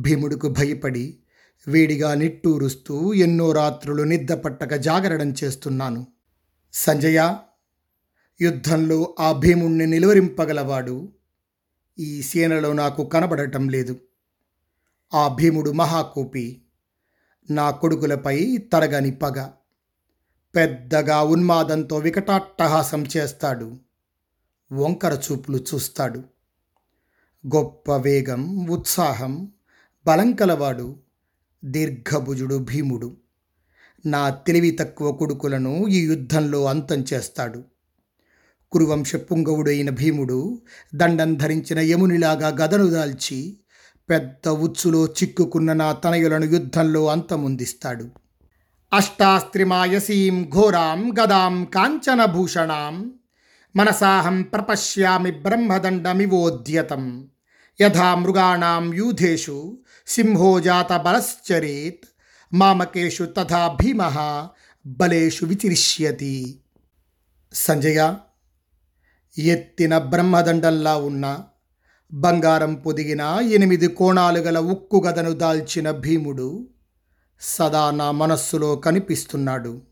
భీముడికి 0.00 0.48
భయపడి 0.48 1.18
వేడిగా 1.68 2.14
నిట్టూరుస్తూ 2.14 3.14
ఎన్నో 3.14 3.52
రాత్రులు 3.52 4.02
నిద్రపట్టక 4.02 4.74
జాగరణం 4.74 5.34
చేస్తున్నాను. 5.44 6.06
సంజయ 6.72 7.36
యుద్ధంలో 8.40 9.16
ఆ 9.20 9.32
భీముణ్ణి 9.32 9.86
నిలువరింపగలవాడు. 9.86 11.12
ఈ 11.98 12.22
సేనలో 12.22 12.72
నాకు 12.72 13.04
కనబడటం 13.04 13.68
లేదు. 13.68 13.96
ఆ 15.14 15.28
భీముడు 15.28 15.70
మహాకోపి. 15.70 16.64
నా 17.50 17.70
కొడుకులపై 17.70 18.56
తరగని 18.72 19.10
పగ. 19.10 19.48
పెద్దగా 20.54 21.22
ఉన్మాదంతో 21.22 21.98
వికటాట్టహాసం 21.98 23.04
చేస్తాడు. 23.16 23.78
వంకర 24.72 25.22
చూపులు 25.32 25.64
చూస్తాడు. 25.74 26.18
గొప్ప 27.56 27.92
వేగం 27.92 28.66
ఉత్సాహం 28.66 29.52
బలం 30.06 30.32
కలవాడు 30.32 30.96
దీర్ఘభుజుడు 31.64 32.58
భీముడు. 32.58 33.16
నా 34.06 34.30
తెలివి 34.30 34.70
తక్కువ 34.70 35.12
కొడుకులను 35.12 35.86
ఈ 35.88 36.00
యుద్ధంలో 36.00 36.64
అంతం 36.64 37.04
చేస్తాడు. 37.12 37.64
కురువంశ 38.72 39.16
పుంగవుడైన 39.16 39.90
భీముడు 39.90 40.62
దండం 40.94 41.34
ధరించిన 41.34 41.78
యమునిలాగా 41.78 42.48
గదను 42.48 42.86
దాల్చి 42.86 43.58
పెద్ద 44.10 44.48
ఉచ్చులో 44.48 45.06
చిక్కుకున్న 45.06 45.72
నా 45.72 45.92
తనయులను 45.92 46.44
యుద్ధంలో 46.44 47.08
అంతముందిస్తాడు. 47.08 48.08
అష్టాస్త్రిమాయసీం 48.92 50.50
ఘోరాం 50.54 51.12
గదాం 51.22 51.64
కాంచనభూషణాం 51.64 53.12
మనసాహం 53.76 54.42
ప్రపశ్యామి 54.42 55.30
బ్రహ్మదండమివోద్యతం. 55.30 57.28
యథా 57.80 58.14
మృగాణాం 58.14 58.94
యూధేషు 58.94 59.78
సింహో 60.06 60.60
జాత 60.60 60.92
బలశ్చరేత్ 60.92 62.04
మామకేషు 62.54 63.24
తథా 63.24 63.76
భీమ 63.82 64.02
బలేషు 64.86 65.46
విచిరిష్యతి 65.46 66.60
సంజయ 67.52 68.14
ఎత్తిన 69.38 69.98
బ్రహ్మదండంలా 69.98 70.96
ఉన్న 70.96 71.38
బంగారం 72.12 72.74
పొదిగిన 72.74 73.20
ఎనిమిది 73.42 73.86
కోణాలు 73.86 74.38
గల 74.38 74.58
ఉక్కు 74.58 75.02
గదను 75.06 75.32
దాల్చిన 75.32 75.90
భీముడు 75.90 76.68
సదా 77.40 77.90
నా 77.90 78.10
మనస్సులో 78.10 78.76
కనిపిస్తున్నాడు. 78.76 79.82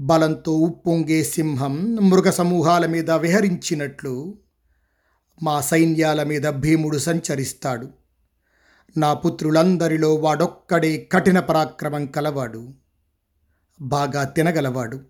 బలంతో 0.00 0.52
ఉప్పొంగే 0.52 1.24
సింహం 1.24 1.94
మృగ 1.94 2.30
సమూహాల 2.30 2.86
మీద 2.86 3.10
విహరించినట్లు 3.10 4.38
మా 5.42 5.60
సైన్యాల 5.60 6.22
మీద 6.22 6.46
భీముడు 6.46 6.98
సంచరిస్తాడు. 6.98 7.88
నా 8.96 9.14
పుత్రులందరిలో 9.14 10.14
వాడొక్కడే 10.14 11.08
కఠిన 11.12 11.40
పరాక్రమం 11.40 12.06
కలవాడు 12.06 12.72
బాగా 13.80 14.24
తినగలవాడు. 14.24 15.00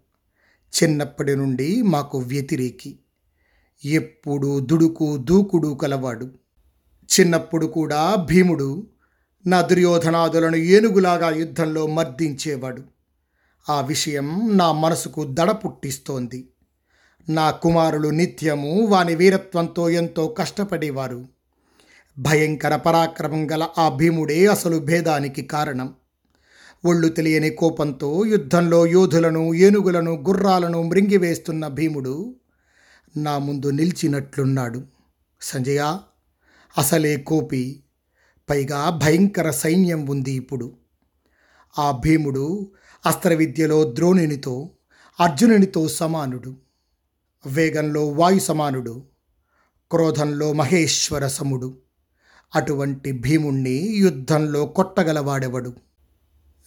చిన్నప్పటి 0.76 1.36
నుండి 1.36 1.82
మాకు 1.82 2.18
వ్యతిరేకి 2.18 2.98
ఎప్పుడు 3.84 4.60
దుడుకు 4.60 5.16
దూకుడు 5.16 5.74
కలవాడు. 5.74 6.30
చిన్నప్పుడు 7.04 7.66
కూడా 7.66 8.14
భీముడు 8.14 8.86
నా 9.46 9.62
దుర్యోధనాదులను 9.62 10.56
ఏనుగులాగా 10.56 11.30
యుద్ధంలో 11.30 11.86
మర్దించేవాడు. 11.86 12.82
ఆ 13.68 13.80
విషయం 13.80 14.50
నా 14.52 14.72
మనసుకు 14.72 15.26
దడ 15.30 15.50
పుట్టిస్తోంది. 15.50 16.48
నా 17.28 17.50
కుమారులు 17.50 18.08
నిత్యము 18.08 18.86
వాని 18.86 19.14
వీరత్వంతో 19.14 19.90
ఎంతో 19.90 20.28
కష్టపడేవారు. 20.28 21.35
భయంకర 22.18 22.76
పరాక్రమం 22.76 23.50
గల 23.50 23.68
ఆ 23.78 23.88
భీముడే 23.88 24.46
అసలు 24.46 24.78
భేదానికి 24.78 25.42
కారణం. 25.42 25.94
ఒళ్ళు 26.84 27.08
తెలియని 27.08 27.50
కోపంతో 27.50 28.24
యుద్ధంలో 28.26 28.86
యోధులను 28.86 29.54
ఏనుగులను 29.54 30.12
గుర్రాలను 30.12 30.82
మృంగివేస్తున్న 30.82 31.68
భీముడు 31.68 32.36
నా 33.16 33.38
ముందు 33.38 33.70
నిలిచినట్లున్నాడు. 33.70 34.84
సంజయ 35.42 35.98
అసలే 36.78 37.16
కోపి. 37.16 37.84
పైగా 38.50 38.90
భయంకర 38.90 39.50
సైన్యం 39.50 40.06
ఉంది 40.06 40.32
ఇప్పుడు. 40.32 40.76
ఆ 41.78 41.90
భీముడు 41.90 42.72
అస్త్రవిద్యలో 43.06 43.94
ద్రోణునితో 43.94 44.70
అర్జునునితో 45.20 45.88
సమానుడు. 45.88 46.56
వేగంలో 47.46 48.08
వాయు 48.08 48.38
సమానుడు. 48.38 49.02
క్రోధంలో 49.90 50.52
మహేశ్వర 50.52 51.26
సముడు. 51.26 51.85
అటువంటి 52.54 53.12
భీముణ్ణి 53.12 53.94
యుద్ధంలో 53.96 54.66
కొట్టగలవాడెవడు? 54.66 55.74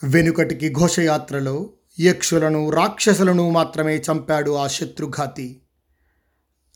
వెనుకటికి 0.03 0.73
ఘోషయాత్రలో 0.73 1.69
యక్షులను 1.99 2.69
రాక్షసులను 2.69 3.49
మాత్రమే 3.49 3.97
చంపాడు 3.97 4.51
ఆ 4.51 4.67
శత్రుఘాతి. 4.67 5.61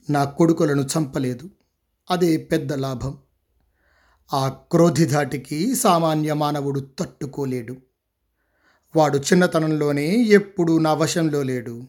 నా 0.10 0.24
కొడుకులను 0.24 0.82
చంపలేదు. 0.82 1.50
అదే 2.12 2.38
పెద్ద 2.38 2.74
లాభం. 2.74 3.18
ఆ 4.34 4.50
క్రోధిధాటికి 4.50 5.76
సామాన్య 5.76 6.34
మానవుడు 6.34 6.80
తట్టుకోలేడు. 7.00 7.78
వాడు 8.96 9.18
చిన్నతనంలోనే 9.18 10.16
ఎప్పుడూ 10.16 10.80
నా 10.80 10.94
వశంలో 10.94 11.44
లేడు. 11.44 11.88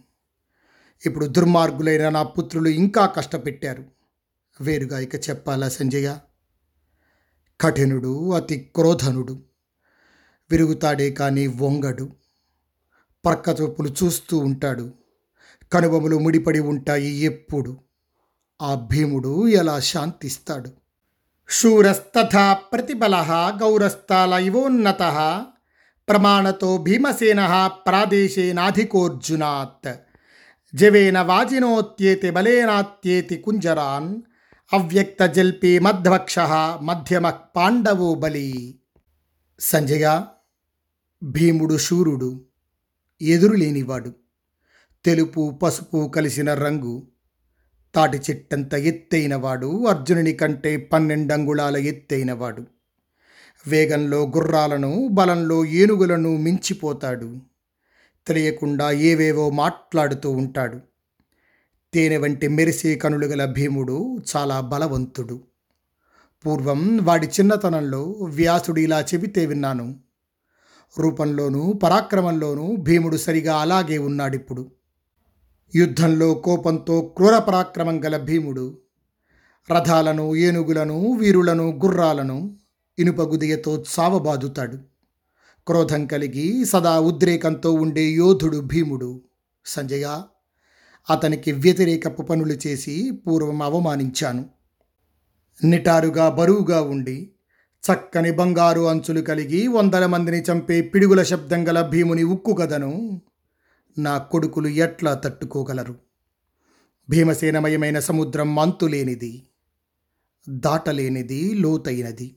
ఇప్పుడు 1.07 1.27
దుర్మార్గులైన 1.27 2.09
నా 2.09 2.23
పుత్రులు 2.23 2.69
ఇంకా 2.69 3.07
కష్టపెట్టారు. 3.07 3.85
వేరుగా 4.61 4.99
ఇక 4.99 5.15
చెప్పాలా 5.15 5.69
సంజయ? 5.69 6.17
కఠినుడు 7.61 8.33
అతి 8.33 8.71
క్రోధనుడు. 8.77 9.43
విరుగుతాడే 10.51 11.11
కానీ 11.11 11.47
వంగడు. 11.47 12.09
పక్క 13.27 13.61
చూపులు 13.61 13.89
చూస్తూ 13.89 14.39
ఉంటాడు. 14.39 14.91
కనుబొమలు 15.73 16.19
ముడిపడి 16.19 16.61
ఉంటాయి 16.61 17.07
ఎప్పుడు. 17.07 17.77
ఆ 18.63 18.75
భీముడు 18.75 19.49
ఎలా 19.49 19.81
శాంతిస్తాడు? 19.81 20.71
శూరస్తథా 21.51 22.53
ప్రతిబల 22.53 23.27
గౌరస్థాల 23.63 24.33
ఇవోన్నత 24.33 25.45
ప్రమాణతో 26.09 26.79
భీమసేన 26.79 27.71
ప్రాదేశేనాధికోర్జునాత్. 27.87 29.93
జవేన 30.75 31.21
వాజినోత్యేతి 31.21 32.31
బలేనాత్యేతి 32.31 33.37
కుంజరాన్ 33.37 34.23
అవ్యక్త 34.73 35.27
జల్పి 35.27 35.79
మధ్వక్ష 35.79 36.39
మధ్యమ 36.83 37.31
పాండవో 37.31 38.15
బలి. 38.15 38.79
సంజయ 39.61 40.23
భీముడు 41.23 41.79
శూరుడు 41.79 42.45
ఎదురులేనివాడు 43.23 44.13
తెలుపు 45.05 45.51
పసుపు 45.63 46.09
కలిసిన 46.09 46.55
రంగు 46.55 47.07
తాటి 47.95 48.19
చెట్టంత 48.19 48.75
ఎత్తైనవాడు 48.75 49.87
అర్జునుని 49.87 50.33
కంటే 50.33 50.77
పన్నెండంగుళాల 50.77 51.77
ఎత్తైనవాడు. 51.77 52.67
వేగంలో 53.67 54.27
గుర్రాలను 54.27 55.09
బలంలో 55.09 55.65
ఏనుగులను 55.65 56.37
మించిపోతాడు. 56.37 57.39
తెలియకుండా 58.27 58.91
ఏవేవో 58.91 59.51
మాట్లాడుతూ 59.51 60.31
ఉంటాడు. 60.31 60.81
తేనె 61.95 62.17
వంటి 62.17 62.49
మెరిసే 62.49 62.97
కనులు 62.97 63.27
గల 63.27 63.45
భీముడు 63.45 64.19
చాలా 64.37 64.61
బలవంతుడు. 64.61 65.41
పూర్వం 66.47 66.99
వాడి 67.03 67.27
చిన్నతనంలో 67.27 68.03
వ్యాసుడు 68.11 68.81
ఇలా 68.81 69.01
చెబితే 69.01 69.47
విన్నాను. 69.47 70.01
రూపంలోనూ 70.99 71.73
పరాక్రమంలోనూ 71.73 72.77
భీముడు 72.77 73.17
సరిగా 73.17 73.57
అలాగే 73.57 73.99
ఉన్నాడిప్పుడు. 73.99 74.71
యుద్ధంలో 75.75 76.35
కోపంతో 76.35 77.01
క్రూర 77.01 77.39
పరాక్రమం 77.39 78.05
గల 78.05 78.17
భీముడు. 78.17 78.79
రథాలను 79.71 80.37
ఏనుగులను 80.37 81.13
వీరులను 81.13 81.81
గుర్రాలను 81.85 82.57
ఇనుపగుదియతో 82.99 83.85
చావబాదుతాడు. 84.01 84.77
క్రోధం 85.67 86.07
కలిగి 86.07 86.65
సదా 86.65 87.01
ఉద్రేకంతో 87.01 87.73
ఉండే 87.73 88.03
యోధుడు 88.03 88.61
భీముడు. 88.61 89.23
సంజయ 89.67 90.23
అతనికి 91.11 91.53
వ్యతిరేకపు 91.53 92.23
పనులు 92.23 92.53
చేసి 92.53 93.11
పూర్వం 93.11 93.63
అవమానించాను. 93.63 94.51
నిటారుగా 95.65 96.29
బరువుగా 96.29 96.81
ఉండి 96.83 97.31
చక్కని 97.83 98.33
బంగారు 98.33 98.81
అంచులు 98.81 99.21
కలిగి 99.21 99.67
వందల 99.69 100.07
మందిని 100.07 100.41
చంపే 100.41 100.83
పిడుగుల 100.83 101.23
శబ్దం 101.23 101.69
గల 101.69 101.83
భీముని 101.83 102.25
ఉక్కు 102.25 102.53
కథను 102.53 103.21
నా 103.99 104.19
కొడుకులు 104.19 104.69
ఎట్లా 104.69 105.15
తట్టుకోగలరు? 105.15 105.95
భీమసేనమయమైన 107.11 107.99
సముద్రం 107.99 108.59
అంతులేనిది 108.59 109.47
దాటలేనిది 110.49 111.55
లోతైనది 111.55 112.37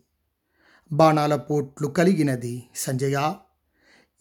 బాణాల 0.91 1.36
పోట్లు 1.36 1.88
కలిగినది. 1.88 2.63
సంజయ 2.75 3.34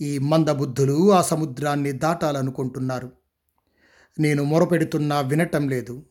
ఈ 0.00 0.18
మందబుద్ధులు 0.18 1.12
ఆ 1.12 1.22
సముద్రాన్ని 1.22 1.92
దాటాలనుకుంటున్నారు. 1.92 3.25
నేను 4.18 4.44
మొరపెడుతున్నా 4.44 5.20
వినటం 5.20 5.68
లేదు. 5.68 6.02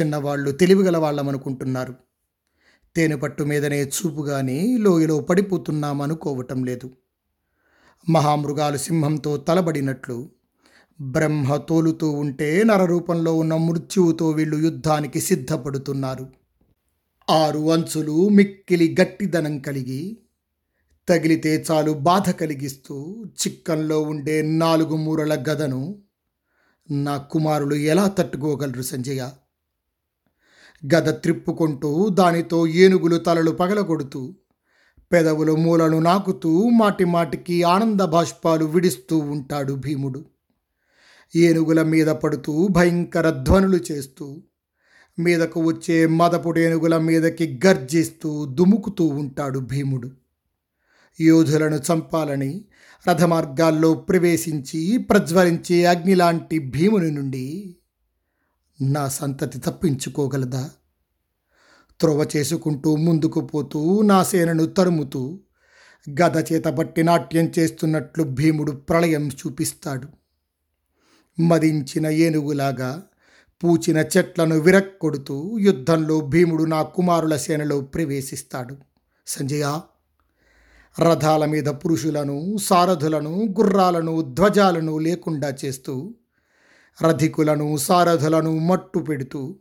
చిన్నవాళ్ళు 0.00 0.50
తెలివిగల 0.50 0.96
వాళ్ళమనుకుంటున్నారు 0.96 1.94
తేనెపట్టు 2.96 3.42
మీదనే 3.42 3.84
చూపుగానే 3.84 4.76
లోయలో 4.76 5.20
పడిపోతున్నామనుకోవటం 5.20 6.64
లేదు. 6.64 6.90
మహామృగాలు 8.10 8.76
సింహంతో 8.76 9.36
తలబడినట్లు 9.36 10.30
బ్రహ్మ 11.00 11.56
తోలుతూ 11.56 12.10
ఉంటే 12.10 12.62
నరరూపంలో 12.64 13.36
ఉన్న 13.36 13.56
మృత్యువుతో 13.56 14.30
వీళ్ళు 14.30 14.56
యుద్ధానికి 14.56 15.20
సిద్ధపడుతున్నారు. 15.20 16.26
ఆరు 17.30 17.72
అంచులు 17.72 18.28
మిక్కిలి 18.28 18.96
గట్టిదనం 19.00 19.58
కలిగి 19.58 20.18
తగిలితే 21.08 21.64
చాలు 21.70 21.92
బాధ 21.92 22.30
కలిగిస్తూ 22.30 23.24
చిక్కంలో 23.24 24.02
ఉండే 24.02 24.42
నాలుగు 24.42 24.96
మూరల 24.96 25.34
గదను 25.34 26.02
నా 26.90 27.16
కుమారులు 27.16 27.74
ఎలా 27.74 28.08
తట్టుకోగలరు 28.08 28.82
సంజయ? 28.82 29.30
గద 30.94 31.08
త్రిప్పుకుంటూ 31.08 32.08
దానితో 32.08 32.66
ఏనుగులు 32.66 33.16
తలలు 33.16 33.50
పగలగొడుతూ 33.50 34.34
పెదవులు 35.12 35.56
మూలను 35.56 35.98
నాకుతూ 35.98 36.68
మాటి 36.68 37.04
మాటికి 37.04 37.62
ఆనంద 37.62 38.00
బాష్పాలు 38.00 38.64
విడిస్తూ 38.64 39.18
ఉంటాడు 39.18 39.72
భీముడు. 39.72 40.24
ఏనుగుల 41.36 41.82
మీద 41.82 42.06
పడుతూ 42.06 42.68
భయంకర 42.68 43.30
ధ్వనులు 43.30 43.78
చేస్తూ 43.92 44.42
మీదకు 45.18 45.60
వచ్చే 45.60 46.06
మదపుడేనుగుల 46.06 46.98
మీదకి 46.98 47.60
గర్జిస్తూ 47.66 48.44
దుముకుతూ 48.44 49.06
ఉంటాడు 49.06 49.58
భీముడు. 49.58 50.10
యోధులను 51.20 51.76
చంపాలని 51.76 52.64
రథమార్గాల్లో 53.06 53.94
ప్రవేశించి 53.94 54.98
ప్రజ్వలించే 54.98 55.84
అగ్నిలాంటి 55.84 56.58
భీముని 56.58 57.10
నుండి 57.10 57.74
నా 58.82 59.08
సంతతి 59.08 59.58
తప్పించుకోగలదా? 59.58 60.70
త్రోవ 62.00 62.26
చేసుకుంటూ 62.36 62.96
ముందుకు 62.96 63.40
పోతూ 63.40 64.02
నా 64.02 64.22
సేనను 64.22 64.66
తరుముతూ 64.66 65.40
గద 66.20 66.52
చేత 66.52 66.68
బట్టి 66.68 67.02
నాట్యం 67.02 67.52
చేస్తున్నట్లు 67.58 68.24
భీముడు 68.24 68.72
ప్రళయం 68.72 69.28
చూపిస్తాడు. 69.28 70.08
మదించిన 71.40 72.06
ఏనుగులాగా 72.06 73.02
పూచిన 73.62 74.04
చెట్లను 74.16 74.58
విరక్కొడుతూ 74.58 75.58
యుద్ధంలో 75.58 76.20
భీముడు 76.20 76.64
నా 76.64 76.82
కుమారుల 76.82 77.36
సేనలో 77.36 77.80
ప్రవేశిస్తాడు. 77.80 78.76
సంజయ! 79.26 79.64
రథాల 81.00 81.44
మీద 81.44 81.64
పురుషులను 81.64 82.56
సారథులను 82.56 83.30
గుర్రాలను 83.30 84.22
ధ్వజాలను 84.22 84.98
లేకుండా 84.98 85.56
చేస్తూ 85.64 86.14
రధికులను 87.02 87.76
సారథులను 87.76 88.58
మట్టు 88.58 88.98
పెడుతూ 88.98 89.56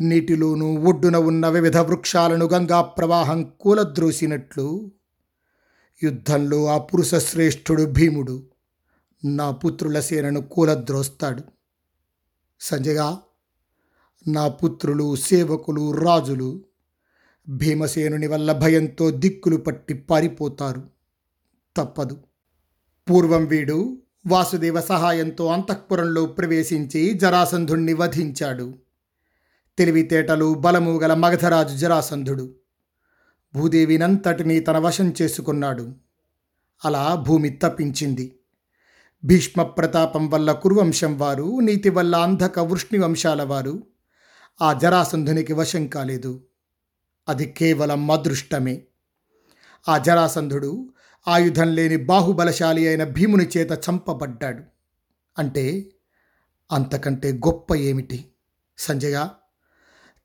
నీటిలోనూ 0.00 0.76
ఒడ్డున 0.76 1.16
ఉన్న 1.16 1.48
వివిధ 1.48 1.76
వృక్షాలను 1.76 2.46
గంగా 2.46 2.80
ప్రవాహం 2.80 3.52
కూలద్రోసినట్లు 3.60 4.90
యుద్ధంలో 6.02 6.66
ఆ 6.66 6.78
పురుష 6.78 7.14
శ్రేష్ఠుడు 7.14 7.84
భీముడు 7.84 8.42
నా 9.24 9.50
పుత్రుల 9.50 10.00
సేనను 10.00 10.40
కూలద్రోస్తాడు. 10.40 11.42
సంజయ 12.60 13.16
నా 14.28 14.48
పుత్రులు 14.48 15.16
సేవకులు 15.16 15.92
రాజులు 15.92 16.64
భీమసేనుని 17.50 18.26
వల్ల 18.26 18.52
భయంతో 18.52 19.10
దిక్కులు 19.10 19.56
పట్టి 19.56 19.94
పారిపోతారు. 19.94 20.82
తప్పదు. 21.76 22.16
పూర్వం 23.10 23.44
వీడు 23.44 24.02
వాసుదేవ 24.26 24.80
సహాయంతో 24.80 25.46
అంతఃపురంలో 25.46 26.26
ప్రవేశించి 26.26 27.12
జరాసంధుణ్ణి 27.12 27.92
వధించాడు. 27.92 28.74
తెలివితేటలు 29.78 30.54
బలము 30.54 30.98
గల 30.98 31.14
మగధరాజు 31.14 31.76
జరాసంధుడు. 31.76 32.54
భూదేవినంతటినీ 33.54 34.60
తన 34.60 34.78
వశం 34.78 35.14
చేసుకున్నాడు. 35.22 35.94
అలా 36.84 37.14
భూమి 37.14 37.48
తప్పించింది. 37.48 38.38
భీష్మ 39.24 39.62
ప్రతాపం 39.62 40.28
వల్ల 40.28 40.52
కురువంశం 40.52 41.18
వారు 41.18 41.60
నీతి 41.60 41.88
వల్ల 41.88 42.16
అంధక 42.16 42.58
వృష్ణివంశాల 42.58 43.42
వారు. 43.42 43.82
ఆ 44.62 44.72
జరాసంధునికి 44.72 45.52
వశం 45.52 45.86
కాలేదు. 45.86 46.40
అది 47.28 47.46
కేవలం 47.46 48.10
అదృష్టమే. 48.10 48.82
ఆ 49.88 49.98
జరాసంధుడు 49.98 50.88
ఆయుధం 51.28 51.68
లేని 51.68 51.96
బాహుబలశాలి 51.96 52.88
అయిన 52.88 53.04
భీముని 53.04 53.48
చేత 53.56 53.70
చంపబడ్డాడు. 53.72 54.62
అంటే 55.38 55.90
అంతకంటే 56.72 57.32
గొప్ప 57.32 57.74
ఏమిటి? 57.74 58.24
సంజయ 58.78 59.28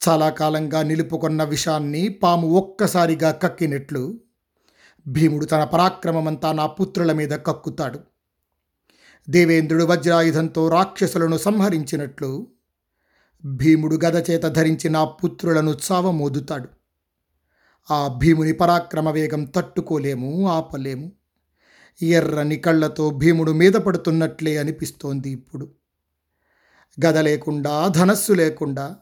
చాలా 0.07 0.29
కాలంగా 0.29 0.83
నిలుపుకొన్న 0.83 1.43
విషాన్ని 1.43 2.09
పాము 2.09 2.47
ఒక్కసారిగా 2.47 3.31
కక్కినట్లు 3.31 4.19
భీముడు 5.07 5.45
తన 5.45 5.63
పరాక్రమమంతా 5.63 6.51
నా 6.51 6.67
పుత్రుల 6.67 7.11
మీద 7.11 7.29
కక్కుతాడు. 7.29 7.99
దేవేంద్రుడు 9.29 9.83
వజ్రాయుధంతో 9.83 10.69
రాక్షసులను 10.69 11.37
సంహరించినట్లు 11.37 12.47
భీముడు 13.45 13.99
గద 14.05 14.31
చేత 14.31 14.43
ధరించి 14.43 14.89
నా 14.89 15.05
పుత్రులను 15.05 15.77
చావమోదుతాడు. 15.91 16.69
ఆ 17.91 18.07
భీముని 18.07 18.53
పరాక్రమ 18.53 19.09
వేగం 19.09 19.43
తట్టుకోలేము 19.43 20.47
ఆపలేము. 20.47 21.11
ఎర్రని 22.01 22.55
కళ్ళతో 22.55 23.09
భీముడు 23.09 23.51
మీద 23.51 23.73
పడుతున్నట్లే 23.73 24.57
అనిపిస్తోంది 24.57 25.29
ఇప్పుడు. 25.29 25.69
గద 27.05 27.17
లేకుండా 27.17 27.87
ధనస్సు 27.87 28.33
లేకుండా 28.33 28.95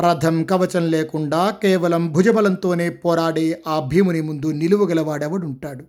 రథం 0.00 0.44
కవచం 0.44 0.86
లేకుండా 0.86 1.50
కేవలం 1.50 2.12
భుజబలంతోనే 2.12 2.90
పోరాడే 2.90 3.62
ఆ 3.66 3.80
భీముని 3.80 4.20
ముందు 4.20 4.46
నిలువగలవాడెవడుంటాడు? 4.46 5.84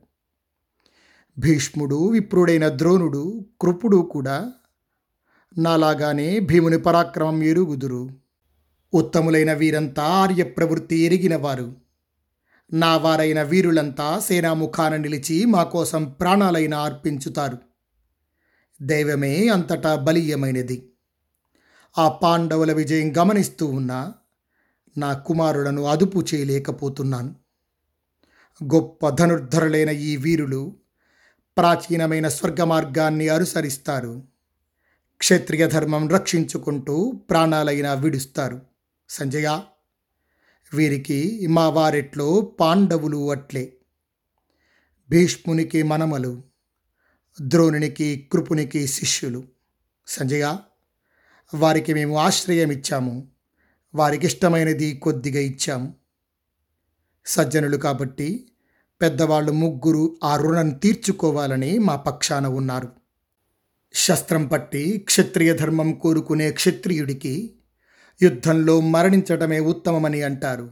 భీష్ముడు 1.39 2.08
విప్రుడైన 2.08 2.69
ద్రోణుడు 2.69 3.45
కృపుడు 3.62 3.97
కూడా. 3.97 4.51
నాలాగానే 5.58 6.39
భీముని 6.39 6.79
పరాక్రమం 6.79 7.43
ఎరుగుదురు. 7.43 8.10
ఉత్తములైన 8.93 9.53
వీరంతా 9.53 10.03
ఆర్య 10.03 10.43
ప్రవృత్తి 10.43 10.95
ఎరిగినవారు. 10.95 11.85
నా 12.73 12.97
వారైన 12.97 13.41
వీరులంతా 13.41 14.19
సేనాముఖాన 14.19 14.95
నిలిచి 14.95 15.45
మా 15.45 15.63
కోసం 15.63 16.06
ప్రాణాలైన 16.06 16.73
అర్పించుతారు. 16.73 17.58
దైవమే 18.82 19.47
అంతటా 19.47 19.95
బలీయమైనది. 19.95 20.89
ఆ 21.97 22.10
పాండవుల 22.10 22.73
విజయం 22.73 23.17
గమనిస్తూ 23.17 23.65
ఉన్నా 23.65 24.13
నా 24.97 25.13
కుమారులను 25.13 25.84
అదుపు 25.84 26.25
చేయలేకపోతున్నాను. 26.34 27.36
గొప్ప 28.63 29.10
ధనుర్ధరులైన 29.10 29.89
ఈ 29.89 30.17
వీరులు 30.17 30.75
ప్రాచీనమైన 31.58 32.28
స్వర్గ 32.28 32.63
మార్గాన్ని 32.63 33.30
అనుసరిస్తారు. 33.30 34.23
క్షత్రియ 35.17 35.67
ధర్మం 35.67 36.10
రక్షించుకుంటూ 36.10 37.12
ప్రాణాలైనా 37.30 37.93
విడుస్తారు. 37.93 38.62
సంజయ! 39.10 39.60
వీరికి 40.76 41.48
మా 41.48 41.70
వారిట్లో 41.70 42.42
పాండవులు 42.42 43.32
అట్లే. 43.32 43.74
భీష్మునికి 45.10 45.84
మనమలు 45.84 46.44
ద్రోణునికి 47.42 48.30
కృపునికి 48.32 48.88
శిష్యులు. 48.88 49.44
సంజయ 50.08 50.58
వారికి 51.54 51.94
మేము 51.94 52.18
ఆశ్రయం 52.18 52.72
ఇచ్చాము. 52.72 53.28
వారికి 53.96 54.26
ఇష్టమైనది 54.26 54.96
కొద్దిగా 54.96 55.40
ఇచ్చాము. 55.40 55.94
సజ్జనులు 57.26 57.78
కాబట్టి 57.78 58.52
పెద్దవాళ్ళు 59.02 59.52
ముగ్గురు 59.52 60.18
ఆ 60.24 60.38
రుణం 60.38 60.70
తీర్చుకోవాలని 60.70 61.78
మా 61.78 61.96
పక్షాన 61.96 62.48
ఉన్నారు. 62.48 62.92
శస్త్రం 63.94 64.48
పట్టి 64.48 64.98
క్షత్రియ 64.98 65.54
ధర్మం 65.54 65.94
కోరుకునే 65.94 66.52
క్షత్రియుడికి 66.52 67.55
యుద్ధంలో 68.21 68.82
మరణించటమే 68.82 69.60
ఉత్తమమని 69.60 70.23
అంటారు. 70.23 70.71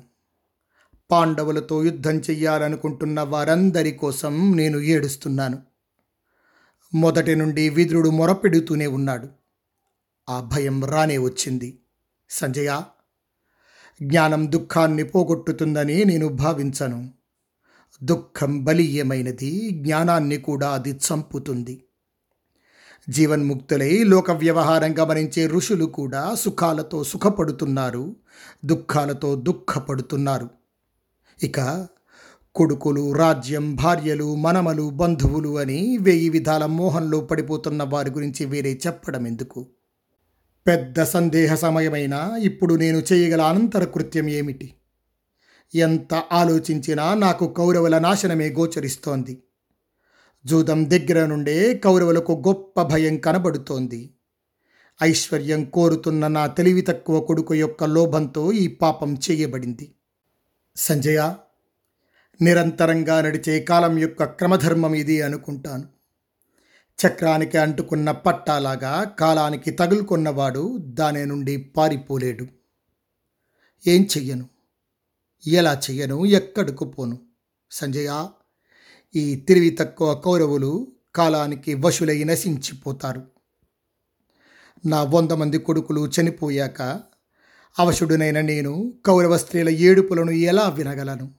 పాండవులతో 1.11 1.83
యుద్ధం 1.83 2.19
చెయ్యాలనుకుంటున్న 2.19 3.21
వారందరి 3.21 3.91
కోసం 3.91 4.57
నేను 4.57 4.77
ఏడుస్తున్నాను. 4.77 5.59
మొదటి 6.93 7.35
నుండి 7.35 7.69
విదురుడు 7.69 8.09
మొరపెడుతూనే 8.09 8.87
ఉన్నాడు. 8.87 9.27
ఆ 10.29 10.41
భయం 10.41 10.85
రానే 10.85 11.17
వచ్చింది. 11.17 11.79
సంజయ 12.29 12.81
జ్ఞానం 14.03 14.51
దుఃఖాన్ని 14.51 15.03
పోగొట్టుతుందని 15.03 16.05
నేను 16.05 16.27
భావించను. 16.27 17.13
దుఃఖం 18.03 18.63
బలీయమైనది 18.63 19.69
జ్ఞానాన్ని 19.69 20.37
కూడా 20.37 20.69
అది 20.69 20.91
చంపుతుంది. 20.91 21.83
జీవన్ముక్తులై 23.09 24.03
లోక 24.03 24.31
వ్యవహారం 24.31 24.99
గమనించే 24.99 25.47
ఋషులు 25.47 25.85
కూడా 25.85 26.35
సుఖాలతో 26.35 27.03
సుఖపడుతున్నారు 27.03 28.15
దుఃఖాలతో 28.65 29.35
దుఃఖపడుతున్నారు. 29.35 30.49
ఇక 31.43 31.87
కొడుకులు 32.55 33.13
రాజ్యం 33.13 33.75
భార్యలు 33.75 34.35
మనమలు 34.35 34.89
బంధువులు 34.89 35.57
అని 35.57 35.97
వెయ్యి 36.01 36.29
విధాల 36.29 36.65
మోహంలో 36.65 37.19
పడిపోతున్న 37.19 37.83
వారి 37.83 38.11
గురించి 38.11 38.45
వేరే 38.45 38.79
చెప్పడం 38.87 39.27
ఎందుకు 39.27 39.67
పెద్ద 40.67 41.03
సందేహ 41.03 41.55
సమయమైనా 41.55 42.37
ఇప్పుడు 42.37 42.75
నేను 42.75 43.03
చేయగల 43.13 43.41
అనంతర 43.41 43.83
కృత్యం 43.83 44.29
ఏమిటి? 44.29 44.73
ఎంత 45.75 46.13
ఆలోచించినా 46.13 47.13
నాకు 47.13 47.53
కౌరవుల 47.53 47.97
నాశనమే 47.97 48.49
గోచరిస్తోంది. 48.49 49.43
జూదం 50.45 50.89
దగ్గర 50.89 51.25
నుండే 51.25 51.73
కౌరవులకు 51.73 52.43
గొప్ప 52.47 52.81
భయం 52.81 53.17
కనబడుతోంది. 53.17 54.13
ఐశ్వర్యం 55.03 55.65
కోరుతున్న 55.65 56.27
నా 56.27 56.47
తెలివి 56.47 56.81
తక్కువ 56.81 57.19
కొడుకు 57.19 57.53
యొక్క 57.53 57.83
లోభంతో 57.83 58.51
ఈ 58.51 58.67
పాపం 58.67 59.17
చేయబడింది. 59.31 59.95
సంజయ 60.75 61.35
నిరంతరంగా 62.41 63.21
నడిచే 63.21 63.59
కాలం 63.59 63.99
యొక్క 63.99 64.23
క్రమధర్మం 64.23 64.93
ఇది 64.93 65.21
అనుకుంటాను. 65.21 65.83
చక్రానికి 67.07 67.57
అంటుకున్న 67.57 68.11
పట్టాలాగా 68.11 69.03
కాలానికి 69.03 69.71
తగులుకున్నవాడు 69.71 70.77
దాని 70.77 71.25
నుండి 71.25 71.57
పారిపోలేడు. 71.57 72.47
ఏం 73.87 74.03
చెయ్యను? 74.03 74.47
ఎలా 75.47 75.81
చెయ్యను? 75.89 76.25
ఎక్కడికి 76.25 76.85
పోను? 76.85 77.19
సంజయ 77.71 78.27
ఈ 79.15 79.35
తెలివి 79.35 79.69
తక్కువ 79.69 80.13
కౌరవులు 80.13 80.87
కాలానికి 81.15 81.73
వశులై 81.73 82.23
నశించిపోతారు. 82.23 83.21
నా 84.85 85.03
వంద 85.03 85.31
మంది 85.31 85.57
కొడుకులు 85.57 86.11
చనిపోయాక 86.21 87.01
అవశుడునైన 87.79 88.41
నేను 88.41 88.93
కౌరవ 89.05 89.37
స్త్రీల 89.37 89.69
ఏడుపులను 89.69 90.31
ఎలా 90.31 90.69
వినగలను? 90.69 91.31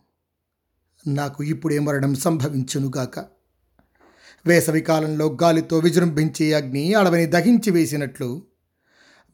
నాకు 1.07 1.45
ఇప్పుడే 1.45 1.79
మరణం 1.79 2.15
సంభవించునుగాక 2.15 3.19
వేసవి 4.47 4.81
కాలంలో 4.81 5.39
గాలితో 5.43 5.79
విజృంభించే 5.79 6.53
అగ్ని 6.53 6.95
అడవిని 6.95 7.27
దహించి 7.27 7.71
వేసినట్లు 7.71 8.43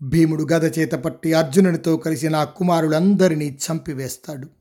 భీముడు 0.03 0.47
గద 0.53 0.79
చేత 0.79 0.93
పట్టి 0.93 1.33
అర్జునునితో 1.33 1.97
కలిసి 1.97 2.29
నా 2.29 2.45
కుమారులందరినీ 2.45 3.59
చంపివేస్తాడు. 3.67 4.60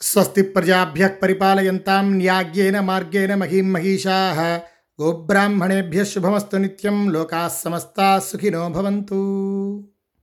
स्वस्तिप्रजाभ्यः 0.00 1.08
परिपालयन्तां 1.22 2.02
न्याज्ञेन 2.04 2.76
मगेन 2.90 3.34
मही 3.38 3.62
महिषा 3.74 4.18
गोब्राह्मणेभ्य 4.98 6.04
शुभमस्तु 6.04 6.58
नित्यं 6.58 7.06
लोकाः 7.14 7.48
सुखिनो 8.28 8.68